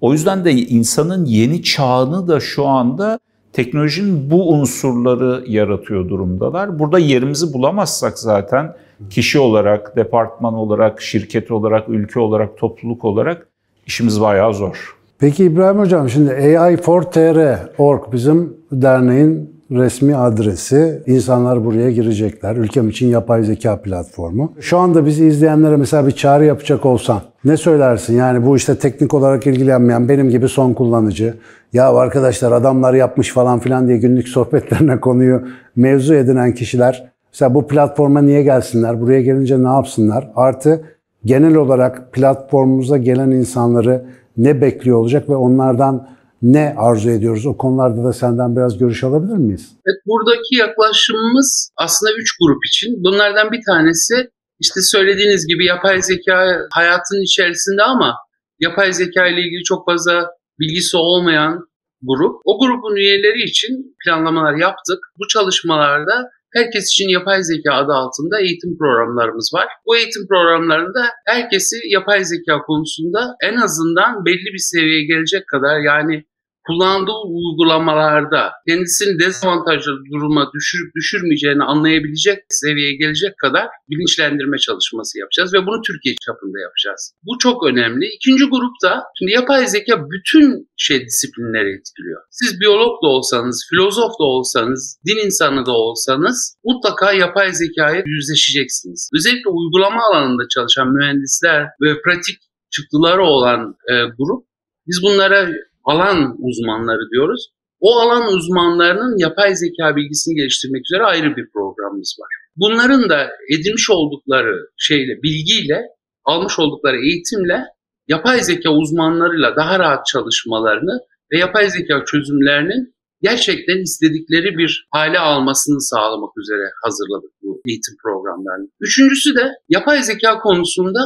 O 0.00 0.12
yüzden 0.12 0.44
de 0.44 0.52
insanın 0.52 1.24
yeni 1.24 1.62
çağını 1.62 2.28
da 2.28 2.40
şu 2.40 2.66
anda 2.66 3.18
teknolojinin 3.52 4.30
bu 4.30 4.52
unsurları 4.52 5.44
yaratıyor 5.46 6.08
durumdalar. 6.08 6.78
Burada 6.78 6.98
yerimizi 6.98 7.52
bulamazsak 7.52 8.18
zaten 8.18 8.74
kişi 9.10 9.38
olarak, 9.38 9.96
departman 9.96 10.54
olarak, 10.54 11.02
şirket 11.02 11.50
olarak, 11.50 11.88
ülke 11.88 12.20
olarak, 12.20 12.58
topluluk 12.58 13.04
olarak 13.04 13.48
işimiz 13.86 14.20
bayağı 14.20 14.54
zor. 14.54 14.97
Peki 15.20 15.44
İbrahim 15.44 15.78
Hocam 15.78 16.08
şimdi 16.08 16.30
AI4TR.org 16.30 18.12
bizim 18.12 18.56
derneğin 18.72 19.58
resmi 19.70 20.16
adresi. 20.16 21.02
İnsanlar 21.06 21.64
buraya 21.64 21.90
girecekler. 21.90 22.56
Ülkem 22.56 22.88
için 22.88 23.06
yapay 23.06 23.42
zeka 23.42 23.82
platformu. 23.82 24.52
Şu 24.60 24.78
anda 24.78 25.06
bizi 25.06 25.26
izleyenlere 25.26 25.76
mesela 25.76 26.06
bir 26.06 26.12
çağrı 26.12 26.44
yapacak 26.44 26.86
olsan 26.86 27.20
ne 27.44 27.56
söylersin? 27.56 28.16
Yani 28.16 28.46
bu 28.46 28.56
işte 28.56 28.78
teknik 28.78 29.14
olarak 29.14 29.46
ilgilenmeyen 29.46 30.08
benim 30.08 30.30
gibi 30.30 30.48
son 30.48 30.72
kullanıcı. 30.72 31.34
Ya 31.72 31.92
arkadaşlar 31.92 32.52
adamlar 32.52 32.94
yapmış 32.94 33.32
falan 33.32 33.58
filan 33.58 33.88
diye 33.88 33.98
günlük 33.98 34.28
sohbetlerine 34.28 35.00
konuyu 35.00 35.42
mevzu 35.76 36.14
edinen 36.14 36.54
kişiler 36.54 37.10
mesela 37.32 37.54
bu 37.54 37.66
platforma 37.66 38.22
niye 38.22 38.42
gelsinler? 38.42 39.00
Buraya 39.00 39.22
gelince 39.22 39.62
ne 39.62 39.68
yapsınlar? 39.68 40.30
Artı 40.36 40.82
genel 41.24 41.54
olarak 41.54 42.12
platformumuza 42.12 42.96
gelen 42.96 43.30
insanları 43.30 44.04
ne 44.38 44.60
bekliyor 44.60 44.98
olacak 44.98 45.28
ve 45.28 45.36
onlardan 45.36 46.08
ne 46.42 46.74
arzu 46.78 47.10
ediyoruz? 47.10 47.46
O 47.46 47.56
konularda 47.56 48.04
da 48.04 48.12
senden 48.12 48.56
biraz 48.56 48.78
görüş 48.78 49.04
alabilir 49.04 49.36
miyiz? 49.36 49.68
Evet, 49.86 50.00
buradaki 50.06 50.56
yaklaşımımız 50.56 51.70
aslında 51.76 52.12
üç 52.12 52.30
grup 52.40 52.66
için. 52.66 53.04
Bunlardan 53.04 53.52
bir 53.52 53.60
tanesi 53.66 54.14
işte 54.60 54.80
söylediğiniz 54.80 55.46
gibi 55.46 55.66
yapay 55.66 56.02
zeka 56.02 56.58
hayatın 56.74 57.24
içerisinde 57.24 57.82
ama 57.82 58.14
yapay 58.60 58.92
zeka 58.92 59.26
ile 59.26 59.40
ilgili 59.40 59.62
çok 59.64 59.86
fazla 59.86 60.26
bilgisi 60.60 60.96
olmayan 60.96 61.68
grup. 62.02 62.40
O 62.44 62.58
grubun 62.58 62.96
üyeleri 62.96 63.42
için 63.42 63.96
planlamalar 64.04 64.54
yaptık. 64.54 64.98
Bu 65.18 65.28
çalışmalarda 65.28 66.30
herkes 66.56 66.84
için 66.92 67.08
yapay 67.08 67.42
zeka 67.42 67.72
adı 67.74 67.92
altında 67.92 68.40
eğitim 68.40 68.78
programlarımız 68.78 69.50
var. 69.54 69.66
Bu 69.86 69.96
eğitim 69.96 70.26
programlarında 70.28 71.02
herkesi 71.26 71.76
yapay 71.88 72.24
zeka 72.24 72.58
konusunda 72.66 73.20
en 73.42 73.56
azından 73.56 74.24
belli 74.24 74.48
bir 74.54 74.64
seviyeye 74.72 75.06
gelecek 75.06 75.42
kadar 75.52 75.80
yani 75.80 76.24
kullandığı 76.68 77.20
uygulamalarda 77.36 78.52
kendisini 78.68 79.18
dezavantajlı 79.18 79.92
duruma 80.12 80.50
düşürüp 80.54 80.90
düşürmeyeceğini 80.96 81.64
anlayabilecek 81.64 82.38
seviyeye 82.48 82.96
gelecek 82.96 83.38
kadar 83.38 83.66
bilinçlendirme 83.90 84.58
çalışması 84.58 85.18
yapacağız 85.18 85.54
ve 85.54 85.60
bunu 85.66 85.78
Türkiye 85.88 86.14
çapında 86.26 86.58
yapacağız. 86.66 87.02
Bu 87.26 87.38
çok 87.38 87.66
önemli. 87.66 88.04
İkinci 88.16 88.44
grupta 88.44 88.90
şimdi 89.18 89.32
yapay 89.32 89.66
zeka 89.66 89.94
bütün 90.12 90.68
şey 90.76 90.98
disiplinleri 91.06 91.68
etkiliyor. 91.78 92.20
Siz 92.30 92.60
biyolog 92.60 92.92
da 93.04 93.08
olsanız, 93.16 93.66
filozof 93.70 94.12
da 94.20 94.24
olsanız, 94.24 94.98
din 95.06 95.26
insanı 95.26 95.66
da 95.66 95.72
olsanız 95.72 96.56
mutlaka 96.64 97.12
yapay 97.12 97.52
zekaya 97.52 98.02
yüzleşeceksiniz. 98.06 99.10
Özellikle 99.16 99.50
uygulama 99.50 100.02
alanında 100.08 100.42
çalışan 100.54 100.88
mühendisler 100.92 101.62
ve 101.82 101.90
pratik 102.04 102.38
çıktıları 102.70 103.22
olan 103.22 103.60
e, 103.90 103.94
grup 104.18 104.48
biz 104.86 105.02
bunlara 105.02 105.48
alan 105.84 106.36
uzmanları 106.38 107.10
diyoruz. 107.12 107.48
O 107.80 107.98
alan 107.98 108.32
uzmanlarının 108.34 109.18
yapay 109.18 109.56
zeka 109.56 109.96
bilgisini 109.96 110.34
geliştirmek 110.34 110.82
üzere 110.84 111.04
ayrı 111.04 111.36
bir 111.36 111.50
programımız 111.52 112.16
var. 112.20 112.28
Bunların 112.56 113.10
da 113.10 113.30
edinmiş 113.54 113.90
oldukları 113.90 114.54
şeyle, 114.76 115.22
bilgiyle, 115.22 115.82
almış 116.24 116.58
oldukları 116.58 116.96
eğitimle 116.96 117.64
yapay 118.08 118.40
zeka 118.40 118.70
uzmanlarıyla 118.70 119.56
daha 119.56 119.78
rahat 119.78 120.06
çalışmalarını 120.06 121.00
ve 121.32 121.38
yapay 121.38 121.70
zeka 121.70 122.04
çözümlerinin 122.04 122.94
gerçekten 123.22 123.82
istedikleri 123.82 124.58
bir 124.58 124.88
hale 124.90 125.18
almasını 125.18 125.80
sağlamak 125.80 126.38
üzere 126.38 126.70
hazırladık 126.84 127.30
bu 127.42 127.60
eğitim 127.68 127.94
programlarını. 128.02 128.68
Üçüncüsü 128.80 129.34
de 129.34 129.52
yapay 129.68 130.02
zeka 130.02 130.38
konusunda 130.38 131.00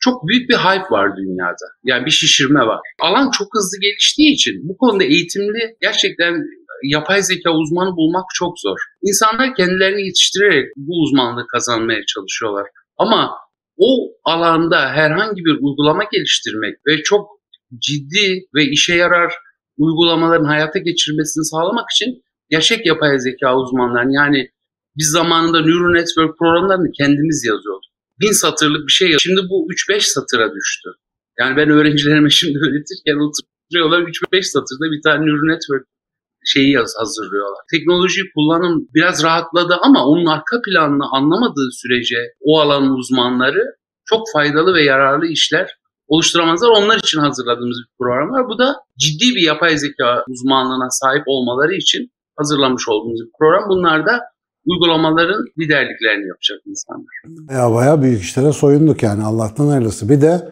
çok 0.00 0.28
büyük 0.28 0.50
bir 0.50 0.56
hype 0.56 0.90
var 0.90 1.16
dünyada. 1.16 1.66
Yani 1.84 2.06
bir 2.06 2.10
şişirme 2.10 2.60
var. 2.60 2.80
Alan 3.00 3.30
çok 3.30 3.48
hızlı 3.54 3.80
geliştiği 3.80 4.34
için 4.34 4.54
bu 4.68 4.76
konuda 4.76 5.04
eğitimli 5.04 5.76
gerçekten 5.80 6.34
yapay 6.82 7.22
zeka 7.22 7.50
uzmanı 7.50 7.96
bulmak 7.96 8.24
çok 8.34 8.60
zor. 8.60 8.78
İnsanlar 9.02 9.54
kendilerini 9.54 10.06
yetiştirerek 10.06 10.66
bu 10.76 10.92
uzmanlığı 11.02 11.46
kazanmaya 11.46 12.00
çalışıyorlar. 12.06 12.66
Ama 12.98 13.30
o 13.76 14.12
alanda 14.24 14.88
herhangi 14.88 15.44
bir 15.44 15.56
uygulama 15.60 16.04
geliştirmek 16.12 16.74
ve 16.86 17.02
çok 17.02 17.28
ciddi 17.78 18.46
ve 18.54 18.64
işe 18.64 18.94
yarar 18.94 19.34
uygulamaların 19.78 20.44
hayata 20.44 20.78
geçirmesini 20.78 21.44
sağlamak 21.44 21.86
için 21.90 22.22
gerçek 22.50 22.86
yapay 22.86 23.18
zeka 23.18 23.56
uzmanlarının 23.56 24.12
yani 24.12 24.50
biz 24.96 25.10
zamanında 25.10 25.60
Neural 25.60 25.92
Network 25.92 26.38
programlarını 26.38 26.92
kendimiz 26.98 27.44
yazıyorduk 27.46 27.77
bin 28.20 28.32
satırlık 28.32 28.86
bir 28.86 28.92
şey. 28.92 29.16
Şimdi 29.18 29.40
bu 29.50 29.66
3-5 29.72 30.00
satıra 30.00 30.54
düştü. 30.54 30.88
Yani 31.38 31.56
ben 31.56 31.70
öğrencilerime 31.70 32.30
şimdi 32.40 32.58
öğretirken 32.58 33.18
oturuyorlar 33.26 34.00
3-5 34.02 34.42
satırda 34.42 34.84
bir 34.92 35.02
tane 35.02 35.26
neural 35.26 35.52
network 35.52 35.86
şeyi 36.44 36.72
yaz, 36.72 36.94
hazırlıyorlar. 36.98 37.62
Teknoloji 37.72 38.22
kullanım 38.34 38.88
biraz 38.94 39.24
rahatladı 39.24 39.74
ama 39.82 40.06
onun 40.06 40.26
arka 40.26 40.60
planını 40.66 41.06
anlamadığı 41.12 41.68
sürece 41.72 42.16
o 42.40 42.60
alanın 42.60 42.90
uzmanları 42.90 43.64
çok 44.04 44.22
faydalı 44.32 44.74
ve 44.74 44.84
yararlı 44.84 45.26
işler 45.26 45.68
oluşturamazlar. 46.08 46.68
Onlar 46.68 46.98
için 46.98 47.18
hazırladığımız 47.20 47.78
bir 47.78 47.96
program 47.98 48.30
var. 48.30 48.48
Bu 48.48 48.58
da 48.58 48.76
ciddi 48.98 49.34
bir 49.36 49.42
yapay 49.42 49.78
zeka 49.78 50.24
uzmanlığına 50.28 50.90
sahip 50.90 51.22
olmaları 51.26 51.74
için 51.74 52.10
hazırlamış 52.36 52.88
olduğumuz 52.88 53.20
bir 53.20 53.30
program. 53.38 53.68
Bunlar 53.68 54.06
da 54.06 54.20
uygulamaların 54.68 55.44
liderliklerini 55.58 56.28
yapacak 56.28 56.60
insanlar. 56.66 57.14
Ya 57.52 57.74
bayağı 57.74 58.02
büyük 58.02 58.22
işlere 58.22 58.52
soyunduk 58.52 59.02
yani 59.02 59.24
Allah'tan 59.24 59.66
hayırlısı. 59.66 60.08
Bir 60.08 60.20
de 60.20 60.48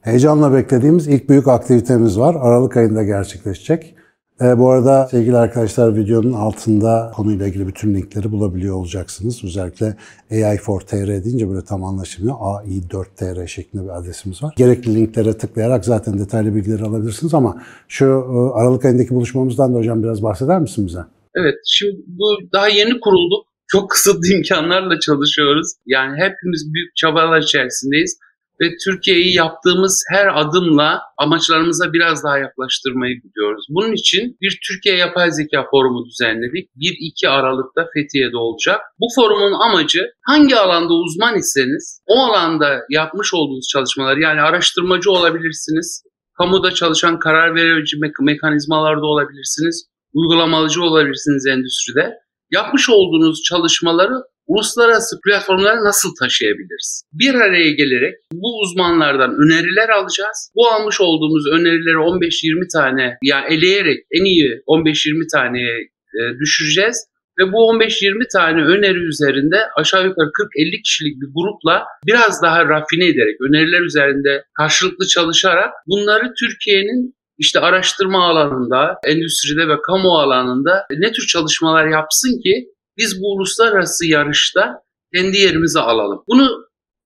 heyecanla 0.00 0.52
beklediğimiz 0.52 1.08
ilk 1.08 1.28
büyük 1.28 1.48
aktivitemiz 1.48 2.18
var. 2.18 2.36
Aralık 2.40 2.76
ayında 2.76 3.02
gerçekleşecek. 3.02 3.94
E, 4.40 4.58
bu 4.58 4.70
arada 4.70 5.08
sevgili 5.10 5.36
arkadaşlar 5.36 5.96
videonun 5.96 6.32
altında 6.32 7.12
konuyla 7.14 7.46
ilgili 7.46 7.66
bütün 7.66 7.94
linkleri 7.94 8.32
bulabiliyor 8.32 8.76
olacaksınız. 8.76 9.44
Özellikle 9.44 9.96
AI4TR 10.30 11.24
deyince 11.24 11.50
böyle 11.50 11.64
tam 11.64 11.84
anlaşılmıyor. 11.84 12.36
AI4TR 12.36 13.48
şeklinde 13.48 13.84
bir 13.84 13.98
adresimiz 13.98 14.42
var. 14.42 14.54
Gerekli 14.56 14.94
linklere 14.94 15.38
tıklayarak 15.38 15.84
zaten 15.84 16.18
detaylı 16.18 16.54
bilgileri 16.54 16.82
alabilirsiniz 16.82 17.34
ama 17.34 17.62
şu 17.88 18.04
e, 18.04 18.58
Aralık 18.58 18.84
ayındaki 18.84 19.14
buluşmamızdan 19.14 19.74
da 19.74 19.78
hocam 19.78 20.02
biraz 20.02 20.22
bahseder 20.22 20.60
misin 20.60 20.86
bize? 20.86 21.00
Evet, 21.34 21.54
şimdi 21.66 21.96
bu 22.06 22.24
daha 22.52 22.68
yeni 22.68 23.00
kurulduk 23.00 23.51
çok 23.72 23.90
kısıtlı 23.90 24.28
imkanlarla 24.36 25.00
çalışıyoruz. 25.00 25.68
Yani 25.86 26.14
hepimiz 26.16 26.62
büyük 26.74 26.96
çabalar 26.96 27.40
içerisindeyiz 27.42 28.18
ve 28.60 28.66
Türkiye'yi 28.84 29.34
yaptığımız 29.34 30.04
her 30.12 30.40
adımla 30.40 31.00
amaçlarımıza 31.18 31.92
biraz 31.92 32.24
daha 32.24 32.38
yaklaştırmayı 32.38 33.14
gidiyoruz. 33.22 33.66
Bunun 33.68 33.92
için 33.92 34.36
bir 34.40 34.58
Türkiye 34.66 34.96
Yapay 34.96 35.30
Zeka 35.30 35.66
Forumu 35.70 36.06
düzenledik. 36.06 36.70
1-2 36.76 37.28
Aralık'ta 37.28 37.88
Fethiye'de 37.94 38.36
olacak. 38.36 38.80
Bu 39.00 39.06
forumun 39.16 39.54
amacı 39.66 40.00
hangi 40.26 40.56
alanda 40.56 40.94
uzman 40.94 41.38
iseniz 41.38 42.02
o 42.06 42.16
alanda 42.18 42.80
yapmış 42.90 43.34
olduğunuz 43.34 43.66
çalışmalar 43.72 44.16
yani 44.16 44.40
araştırmacı 44.40 45.10
olabilirsiniz, 45.10 46.02
kamuda 46.38 46.70
çalışan 46.70 47.18
karar 47.18 47.54
verici 47.54 47.96
mekanizmalarda 48.20 49.06
olabilirsiniz, 49.06 49.86
uygulamalıcı 50.14 50.82
olabilirsiniz 50.82 51.46
endüstride 51.46 52.22
yapmış 52.52 52.90
olduğunuz 52.90 53.42
çalışmaları 53.42 54.14
uluslararası 54.46 55.20
platformlara 55.24 55.84
nasıl 55.84 56.08
taşıyabiliriz? 56.20 57.04
Bir 57.12 57.34
araya 57.34 57.70
gelerek 57.70 58.14
bu 58.32 58.48
uzmanlardan 58.62 59.30
öneriler 59.44 59.88
alacağız. 59.88 60.52
Bu 60.56 60.68
almış 60.68 61.00
olduğumuz 61.00 61.46
önerileri 61.52 61.96
15-20 61.96 62.72
tane 62.72 63.18
yani 63.22 63.54
eleyerek 63.54 63.98
en 64.10 64.24
iyi 64.24 64.48
15-20 64.66 65.30
taneye 65.32 65.76
e, 66.18 66.20
düşüreceğiz. 66.40 66.96
Ve 67.38 67.52
bu 67.52 67.56
15-20 67.56 68.32
tane 68.32 68.64
öneri 68.64 68.98
üzerinde 68.98 69.56
aşağı 69.76 70.04
yukarı 70.06 70.28
40-50 70.28 70.82
kişilik 70.82 71.16
bir 71.22 71.28
grupla 71.36 71.84
biraz 72.06 72.42
daha 72.42 72.64
rafine 72.68 73.06
ederek, 73.06 73.36
öneriler 73.40 73.80
üzerinde 73.80 74.44
karşılıklı 74.58 75.06
çalışarak 75.06 75.70
bunları 75.86 76.32
Türkiye'nin 76.40 77.14
işte 77.38 77.60
araştırma 77.60 78.24
alanında, 78.28 78.98
endüstride 79.06 79.68
ve 79.68 79.76
kamu 79.86 80.18
alanında 80.18 80.86
ne 80.90 81.12
tür 81.12 81.26
çalışmalar 81.26 81.86
yapsın 81.86 82.42
ki 82.42 82.68
biz 82.98 83.22
bu 83.22 83.32
uluslararası 83.32 84.06
yarışta 84.06 84.82
kendi 85.14 85.36
yerimizi 85.36 85.80
alalım. 85.80 86.22
Bunu 86.28 86.48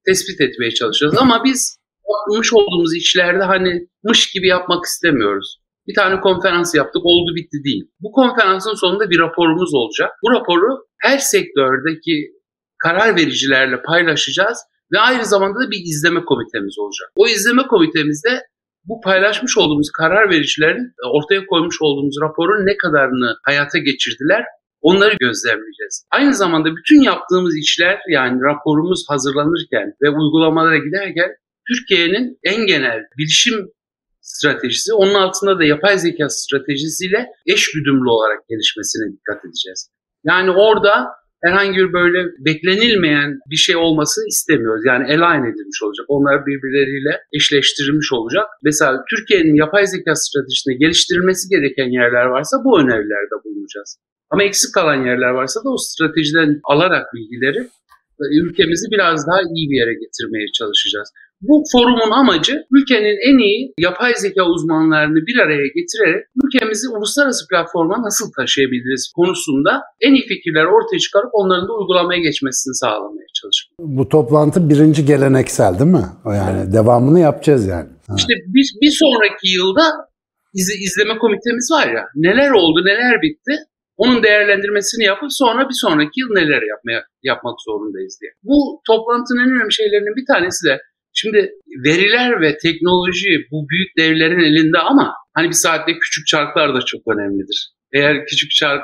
tespit 0.06 0.40
etmeye 0.40 0.70
çalışacağız 0.70 1.16
ama 1.18 1.44
biz 1.44 1.78
yapmış 2.12 2.52
olduğumuz 2.52 2.96
işlerde 2.96 3.42
hani 3.42 3.88
mış 4.04 4.30
gibi 4.30 4.46
yapmak 4.46 4.84
istemiyoruz. 4.84 5.58
Bir 5.86 5.94
tane 5.94 6.20
konferans 6.20 6.74
yaptık 6.74 7.02
oldu 7.04 7.34
bitti 7.34 7.64
değil. 7.64 7.84
Bu 8.00 8.12
konferansın 8.12 8.74
sonunda 8.74 9.10
bir 9.10 9.18
raporumuz 9.18 9.74
olacak. 9.74 10.10
Bu 10.22 10.30
raporu 10.30 10.86
her 11.00 11.18
sektördeki 11.18 12.30
karar 12.78 13.16
vericilerle 13.16 13.82
paylaşacağız 13.82 14.58
ve 14.92 14.98
aynı 14.98 15.24
zamanda 15.24 15.58
da 15.60 15.70
bir 15.70 15.80
izleme 15.84 16.24
komitemiz 16.24 16.78
olacak. 16.78 17.08
O 17.16 17.26
izleme 17.28 17.66
komitemizde 17.66 18.42
bu 18.88 19.00
paylaşmış 19.00 19.58
olduğumuz 19.58 19.90
karar 19.90 20.30
vericilerin 20.30 20.92
ortaya 21.14 21.46
koymuş 21.46 21.76
olduğumuz 21.80 22.16
raporun 22.22 22.66
ne 22.66 22.76
kadarını 22.76 23.36
hayata 23.44 23.78
geçirdiler 23.78 24.44
onları 24.80 25.14
gözlemleyeceğiz. 25.20 26.06
Aynı 26.10 26.34
zamanda 26.34 26.68
bütün 26.76 27.02
yaptığımız 27.02 27.56
işler 27.56 27.98
yani 28.08 28.40
raporumuz 28.42 29.04
hazırlanırken 29.08 29.92
ve 30.02 30.08
uygulamalara 30.10 30.78
giderken 30.78 31.30
Türkiye'nin 31.68 32.38
en 32.42 32.66
genel 32.66 33.00
bilişim 33.18 33.70
stratejisi, 34.20 34.92
onun 34.94 35.14
altında 35.14 35.58
da 35.58 35.64
yapay 35.64 35.98
zeka 35.98 36.28
stratejisiyle 36.28 37.26
eş 37.46 37.72
güdümlü 37.72 38.08
olarak 38.08 38.48
gelişmesine 38.48 39.12
dikkat 39.12 39.44
edeceğiz. 39.44 39.90
Yani 40.24 40.50
orada 40.50 41.06
herhangi 41.44 41.78
bir 41.78 41.92
böyle 41.92 42.18
beklenilmeyen 42.46 43.30
bir 43.50 43.56
şey 43.56 43.76
olması 43.76 44.20
istemiyoruz. 44.28 44.82
Yani 44.86 45.04
align 45.04 45.44
edilmiş 45.50 45.82
olacak. 45.82 46.06
Onlar 46.08 46.46
birbirleriyle 46.46 47.12
eşleştirilmiş 47.36 48.12
olacak. 48.12 48.46
Mesela 48.64 49.04
Türkiye'nin 49.10 49.56
yapay 49.64 49.86
zeka 49.86 50.14
stratejisinde 50.14 50.74
geliştirilmesi 50.74 51.48
gereken 51.54 51.90
yerler 51.98 52.26
varsa 52.34 52.56
bu 52.64 52.80
önerilerde 52.80 53.36
bulunacağız. 53.44 53.98
Ama 54.30 54.42
eksik 54.44 54.74
kalan 54.74 55.00
yerler 55.08 55.30
varsa 55.30 55.60
da 55.64 55.68
o 55.70 55.76
stratejiden 55.76 56.60
alarak 56.64 57.06
bilgileri 57.14 57.60
e, 58.22 58.24
ülkemizi 58.42 58.86
biraz 58.94 59.26
daha 59.26 59.40
iyi 59.54 59.64
bir 59.70 59.78
yere 59.82 59.94
getirmeye 60.04 60.46
çalışacağız. 60.58 61.08
Bu 61.40 61.62
forumun 61.72 62.10
amacı 62.10 62.62
ülkenin 62.76 63.18
en 63.30 63.38
iyi 63.38 63.74
yapay 63.78 64.14
zeka 64.14 64.42
uzmanlarını 64.42 65.16
bir 65.26 65.36
araya 65.38 65.66
getirerek 65.66 66.24
ülkemizi 66.44 66.88
uluslararası 66.88 67.48
platforma 67.48 68.02
nasıl 68.02 68.32
taşıyabiliriz 68.32 69.12
konusunda 69.16 69.82
en 70.00 70.14
iyi 70.14 70.26
fikirler 70.26 70.64
ortaya 70.64 70.98
çıkarıp 70.98 71.30
onların 71.32 71.68
da 71.68 71.72
uygulamaya 71.72 72.20
geçmesini 72.20 72.74
sağlamaya 72.74 73.26
çalışmak. 73.40 73.78
Bu 73.78 74.08
toplantı 74.08 74.70
birinci 74.70 75.04
geleneksel 75.04 75.78
değil 75.78 75.90
mi? 75.90 76.06
O 76.24 76.32
yani 76.32 76.58
evet. 76.62 76.72
devamını 76.72 77.20
yapacağız 77.20 77.66
yani. 77.66 77.88
Ha. 78.08 78.14
İşte 78.18 78.34
bir, 78.54 78.66
bir 78.82 78.92
sonraki 79.02 79.48
yılda 79.56 79.84
iz, 80.54 80.70
izleme 80.86 81.18
komitemiz 81.18 81.68
var 81.72 81.86
ya 81.86 82.02
neler 82.14 82.50
oldu 82.50 82.84
neler 82.84 83.22
bitti 83.22 83.52
onun 83.96 84.22
değerlendirmesini 84.22 85.04
yapıp 85.04 85.32
sonra 85.32 85.68
bir 85.68 85.78
sonraki 85.84 86.20
yıl 86.20 86.30
neler 86.30 86.62
yapmaya 86.72 87.00
yapmak 87.22 87.56
zorundayız 87.66 88.18
diye. 88.20 88.32
Bu 88.42 88.80
toplantının 88.86 89.40
en 89.44 89.50
önemli 89.50 89.72
şeylerinin 89.72 90.16
bir 90.16 90.26
tanesi 90.32 90.66
de 90.68 90.80
Şimdi 91.18 91.50
veriler 91.84 92.40
ve 92.40 92.58
teknoloji 92.58 93.46
bu 93.50 93.66
büyük 93.68 93.90
devlerin 93.98 94.40
elinde 94.40 94.78
ama 94.78 95.12
hani 95.34 95.48
bir 95.48 95.60
saatte 95.64 95.92
küçük 95.98 96.26
çarklar 96.26 96.74
da 96.74 96.80
çok 96.86 97.00
önemlidir. 97.14 97.70
Eğer 97.92 98.26
küçük 98.26 98.50
çark 98.50 98.82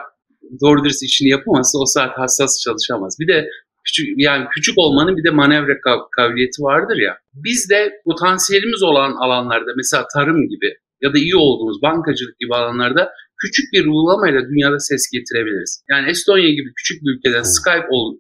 doğru 0.63 0.85
dürüst 0.85 1.03
işini 1.03 1.29
yapamazsa 1.29 1.79
o 1.79 1.87
saat 1.87 2.19
hassas 2.19 2.61
çalışamaz. 2.65 3.17
Bir 3.21 3.29
de 3.29 3.49
küçük 3.85 4.07
yani 4.17 4.47
küçük 4.55 4.75
olmanın 4.79 5.17
bir 5.17 5.25
de 5.25 5.31
manevra 5.31 5.75
kabiliyeti 6.17 6.63
vardır 6.63 6.97
ya. 6.97 7.17
Biz 7.35 7.71
de 7.71 7.93
potansiyelimiz 8.05 8.83
olan 8.83 9.13
alanlarda 9.25 9.71
mesela 9.77 10.07
tarım 10.15 10.49
gibi 10.49 10.75
ya 11.03 11.15
da 11.15 11.19
iyi 11.19 11.37
olduğumuz 11.37 11.83
bankacılık 11.83 12.39
gibi 12.41 12.55
alanlarda 12.55 13.13
küçük 13.43 13.73
bir 13.73 13.85
uygulamayla 13.87 14.41
dünyada 14.51 14.79
ses 14.79 15.11
getirebiliriz. 15.13 15.85
Yani 15.91 16.11
Estonya 16.11 16.51
gibi 16.51 16.71
küçük 16.77 17.03
bir 17.03 17.11
ülkeden 17.17 17.43
Skype 17.43 17.89
oldu 17.91 18.19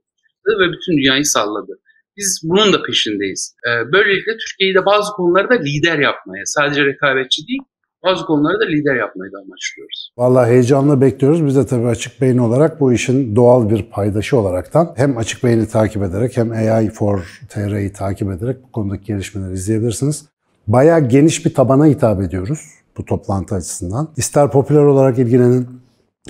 ve 0.60 0.72
bütün 0.72 0.92
dünyayı 0.98 1.24
salladı. 1.24 1.72
Biz 2.16 2.40
bunun 2.44 2.72
da 2.72 2.82
peşindeyiz. 2.82 3.54
Ee, 3.66 3.92
böylelikle 3.92 4.32
Türkiye'yi 4.32 4.74
de 4.74 4.86
bazı 4.86 5.12
konularda 5.12 5.54
lider 5.54 5.98
yapmaya, 5.98 6.42
sadece 6.46 6.84
rekabetçi 6.84 7.48
değil, 7.48 7.62
bazı 8.04 8.24
konularda 8.24 8.64
lider 8.64 8.96
yapmayı 8.96 9.32
da 9.32 9.38
amaçlıyoruz. 9.38 10.10
Vallahi 10.18 10.50
heyecanla 10.50 11.00
bekliyoruz. 11.00 11.46
Biz 11.46 11.56
de 11.56 11.66
tabii 11.66 11.86
Açık 11.86 12.20
Beyin 12.20 12.38
olarak 12.38 12.80
bu 12.80 12.92
işin 12.92 13.36
doğal 13.36 13.70
bir 13.70 13.82
paydaşı 13.82 14.36
olaraktan 14.36 14.94
hem 14.96 15.18
Açık 15.18 15.44
Beyin'i 15.44 15.68
takip 15.68 16.02
ederek 16.02 16.36
hem 16.36 16.52
AI 16.52 16.90
for 16.90 17.40
TR'yi 17.48 17.92
takip 17.92 18.30
ederek 18.30 18.56
bu 18.62 18.72
konudaki 18.72 19.04
gelişmeleri 19.04 19.52
izleyebilirsiniz. 19.52 20.24
Bayağı 20.66 21.08
geniş 21.08 21.46
bir 21.46 21.54
tabana 21.54 21.86
hitap 21.86 22.22
ediyoruz 22.22 22.60
bu 22.98 23.04
toplantı 23.04 23.54
açısından. 23.54 24.08
İster 24.16 24.50
popüler 24.50 24.82
olarak 24.82 25.18
ilgilenin, 25.18 25.68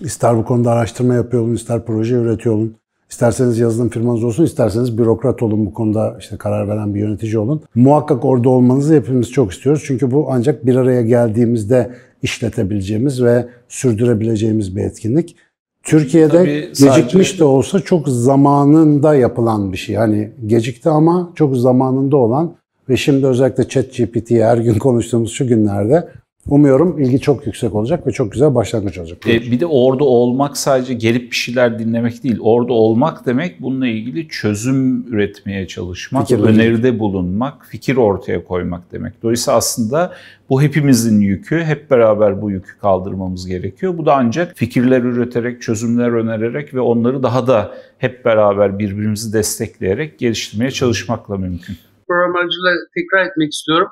ister 0.01 0.37
bu 0.37 0.45
konuda 0.45 0.71
araştırma 0.71 1.15
yapıyor 1.15 1.43
olun, 1.43 1.55
ister 1.55 1.85
proje 1.87 2.15
üretiyor 2.15 2.55
olun. 2.55 2.77
İsterseniz 3.12 3.59
yazılım 3.59 3.88
firmanız 3.88 4.25
olsun, 4.25 4.45
isterseniz 4.45 4.98
bürokrat 4.98 5.42
olun 5.42 5.66
bu 5.66 5.75
konuda 5.75 6.16
işte 6.20 6.37
karar 6.37 6.68
veren 6.68 6.94
bir 6.94 7.01
yönetici 7.01 7.38
olun. 7.38 7.62
Muhakkak 7.75 8.25
orada 8.25 8.48
olmanızı 8.48 8.94
hepimiz 8.94 9.31
çok 9.31 9.53
istiyoruz. 9.53 9.83
Çünkü 9.87 10.11
bu 10.11 10.27
ancak 10.31 10.66
bir 10.66 10.77
araya 10.77 11.03
geldiğimizde 11.03 11.90
işletebileceğimiz 12.22 13.22
ve 13.22 13.46
sürdürebileceğimiz 13.68 14.77
bir 14.77 14.83
etkinlik. 14.83 15.37
Türkiye'de 15.83 16.38
Tabii 16.38 16.68
gecikmiş 16.68 17.29
sadece... 17.29 17.38
de 17.38 17.44
olsa 17.44 17.81
çok 17.81 18.09
zamanında 18.09 19.14
yapılan 19.14 19.72
bir 19.72 19.79
şey. 19.79 19.96
Hani 19.96 20.31
gecikti 20.46 20.88
ama 20.88 21.33
çok 21.35 21.57
zamanında 21.57 22.16
olan 22.16 22.55
ve 22.88 22.96
şimdi 22.96 23.27
özellikle 23.27 23.68
ChatGPT'ye 23.68 24.46
her 24.46 24.59
gün 24.59 24.75
konuştuğumuz 24.79 25.33
şu 25.33 25.46
günlerde 25.46 26.09
Umuyorum 26.48 26.98
ilgi 26.98 27.20
çok 27.20 27.46
yüksek 27.46 27.74
olacak 27.74 28.07
ve 28.07 28.12
çok 28.12 28.33
güzel 28.33 28.55
başlangıç 28.55 28.98
olacak. 28.98 29.26
E, 29.26 29.40
bir 29.40 29.61
de 29.61 29.66
orada 29.66 30.05
olmak 30.05 30.57
sadece 30.57 30.94
gelip 30.94 31.31
bir 31.31 31.37
şeyler 31.37 31.78
dinlemek 31.78 32.22
değil. 32.22 32.38
Orada 32.40 32.72
olmak 32.72 33.26
demek 33.26 33.62
bununla 33.62 33.87
ilgili 33.87 34.28
çözüm 34.28 35.07
üretmeye 35.14 35.66
çalışmak, 35.66 36.28
fikir 36.28 36.42
öneride 36.42 36.98
bulunmak, 36.98 37.66
fikir 37.66 37.96
ortaya 37.96 38.44
koymak 38.44 38.92
demek. 38.92 39.22
Dolayısıyla 39.22 39.57
aslında 39.57 40.14
bu 40.48 40.62
hepimizin 40.62 41.20
yükü. 41.20 41.61
Hep 41.61 41.90
beraber 41.90 42.42
bu 42.42 42.50
yükü 42.50 42.78
kaldırmamız 42.78 43.46
gerekiyor. 43.46 43.98
Bu 43.98 44.07
da 44.07 44.14
ancak 44.14 44.57
fikirler 44.57 45.02
üreterek, 45.02 45.62
çözümler 45.62 46.09
önererek 46.09 46.74
ve 46.74 46.81
onları 46.81 47.22
daha 47.22 47.46
da 47.46 47.74
hep 47.98 48.24
beraber 48.24 48.78
birbirimizi 48.78 49.33
destekleyerek 49.33 50.18
geliştirmeye 50.18 50.70
çalışmakla 50.70 51.37
mümkün. 51.37 51.76
Program 52.09 52.37
aracılığıyla 52.37 52.81
tekrar 52.94 53.31
etmek 53.31 53.52
istiyorum. 53.52 53.88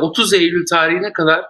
30 0.00 0.32
e, 0.32 0.36
Eylül 0.36 0.64
tarihine 0.70 1.12
kadar 1.12 1.40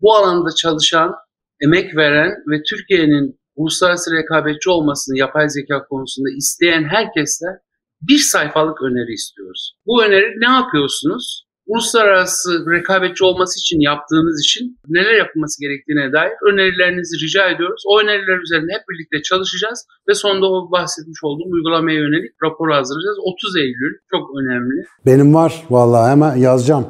bu 0.00 0.14
alanda 0.14 0.50
çalışan, 0.54 1.14
emek 1.60 1.96
veren 1.96 2.32
ve 2.50 2.62
Türkiye'nin 2.62 3.40
uluslararası 3.56 4.10
rekabetçi 4.16 4.70
olmasını 4.70 5.18
yapay 5.18 5.48
zeka 5.48 5.84
konusunda 5.84 6.28
isteyen 6.36 6.84
herkesle 6.84 7.46
bir 8.08 8.18
sayfalık 8.18 8.82
öneri 8.82 9.12
istiyoruz. 9.12 9.74
Bu 9.86 10.04
öneri 10.04 10.40
ne 10.40 10.50
yapıyorsunuz? 10.50 11.44
Uluslararası 11.66 12.50
rekabetçi 12.70 13.24
olması 13.24 13.60
için 13.60 13.80
yaptığınız 13.80 14.40
için 14.44 14.78
neler 14.88 15.14
yapılması 15.14 15.60
gerektiğine 15.60 16.12
dair 16.12 16.32
önerilerinizi 16.52 17.26
rica 17.26 17.50
ediyoruz. 17.50 17.82
O 17.88 18.00
öneriler 18.00 18.38
üzerine 18.38 18.72
hep 18.72 18.82
birlikte 18.90 19.22
çalışacağız 19.22 19.86
ve 20.08 20.14
sonunda 20.14 20.46
o 20.46 20.70
bahsetmiş 20.70 21.20
olduğum 21.24 21.50
uygulamaya 21.52 21.98
yönelik 21.98 22.32
raporu 22.44 22.74
hazırlayacağız. 22.74 23.18
30 23.24 23.56
Eylül 23.56 23.94
çok 24.10 24.24
önemli. 24.40 24.86
Benim 25.06 25.34
var 25.34 25.62
vallahi 25.70 26.10
hemen 26.10 26.36
yazacağım. 26.36 26.86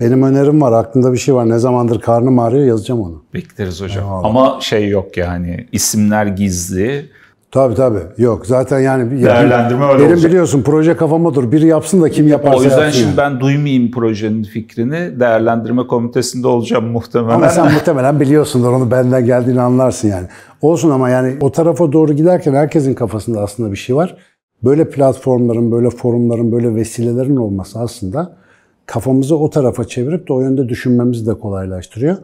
Benim 0.00 0.22
önerim 0.22 0.60
var. 0.60 0.72
Aklımda 0.72 1.12
bir 1.12 1.18
şey 1.18 1.34
var. 1.34 1.48
Ne 1.48 1.58
zamandır 1.58 2.00
karnım 2.00 2.38
ağrıyor 2.38 2.64
yazacağım 2.66 3.00
onu. 3.00 3.22
Bekleriz 3.34 3.80
hocam. 3.82 4.04
Eyvallah. 4.04 4.24
Ama 4.24 4.58
şey 4.60 4.88
yok 4.88 5.16
yani 5.16 5.66
isimler 5.72 6.26
gizli. 6.26 7.06
Tabii 7.50 7.74
tabii. 7.74 7.98
Yok 8.18 8.46
zaten 8.46 8.80
yani 8.80 9.22
değerlendirme 9.24 9.84
öyle 9.86 9.98
benim 9.98 10.10
olacak. 10.12 10.30
biliyorsun 10.30 10.62
proje 10.62 10.96
kafama 10.96 11.34
dur. 11.34 11.52
Biri 11.52 11.66
yapsın 11.66 12.02
da 12.02 12.10
kim 12.10 12.28
yaparsa 12.28 12.58
O 12.58 12.62
yüzden 12.62 12.78
yapsın 12.84 12.98
şimdi 13.00 13.20
yani. 13.20 13.32
ben 13.32 13.40
duymayayım 13.40 13.90
projenin 13.90 14.42
fikrini. 14.42 15.20
Değerlendirme 15.20 15.86
komitesinde 15.86 16.48
olacağım 16.48 16.84
muhtemelen. 16.84 17.34
Ama 17.34 17.48
sen 17.48 17.64
muhtemelen 17.72 18.20
biliyorsundur 18.20 18.72
onu 18.72 18.90
benden 18.90 19.24
geldiğini 19.26 19.60
anlarsın 19.60 20.08
yani. 20.08 20.26
Olsun 20.62 20.90
ama 20.90 21.08
yani 21.08 21.34
o 21.40 21.52
tarafa 21.52 21.92
doğru 21.92 22.12
giderken 22.12 22.54
herkesin 22.54 22.94
kafasında 22.94 23.40
aslında 23.40 23.72
bir 23.72 23.76
şey 23.76 23.96
var. 23.96 24.16
Böyle 24.64 24.90
platformların, 24.90 25.72
böyle 25.72 25.90
forumların, 25.90 26.52
böyle 26.52 26.74
vesilelerin 26.74 27.36
olması 27.36 27.78
aslında 27.78 28.36
kafamızı 28.86 29.36
o 29.36 29.50
tarafa 29.50 29.84
çevirip 29.84 30.28
de 30.28 30.32
o 30.32 30.40
yönde 30.40 30.68
düşünmemizi 30.68 31.26
de 31.26 31.34
kolaylaştırıyor. 31.34 32.16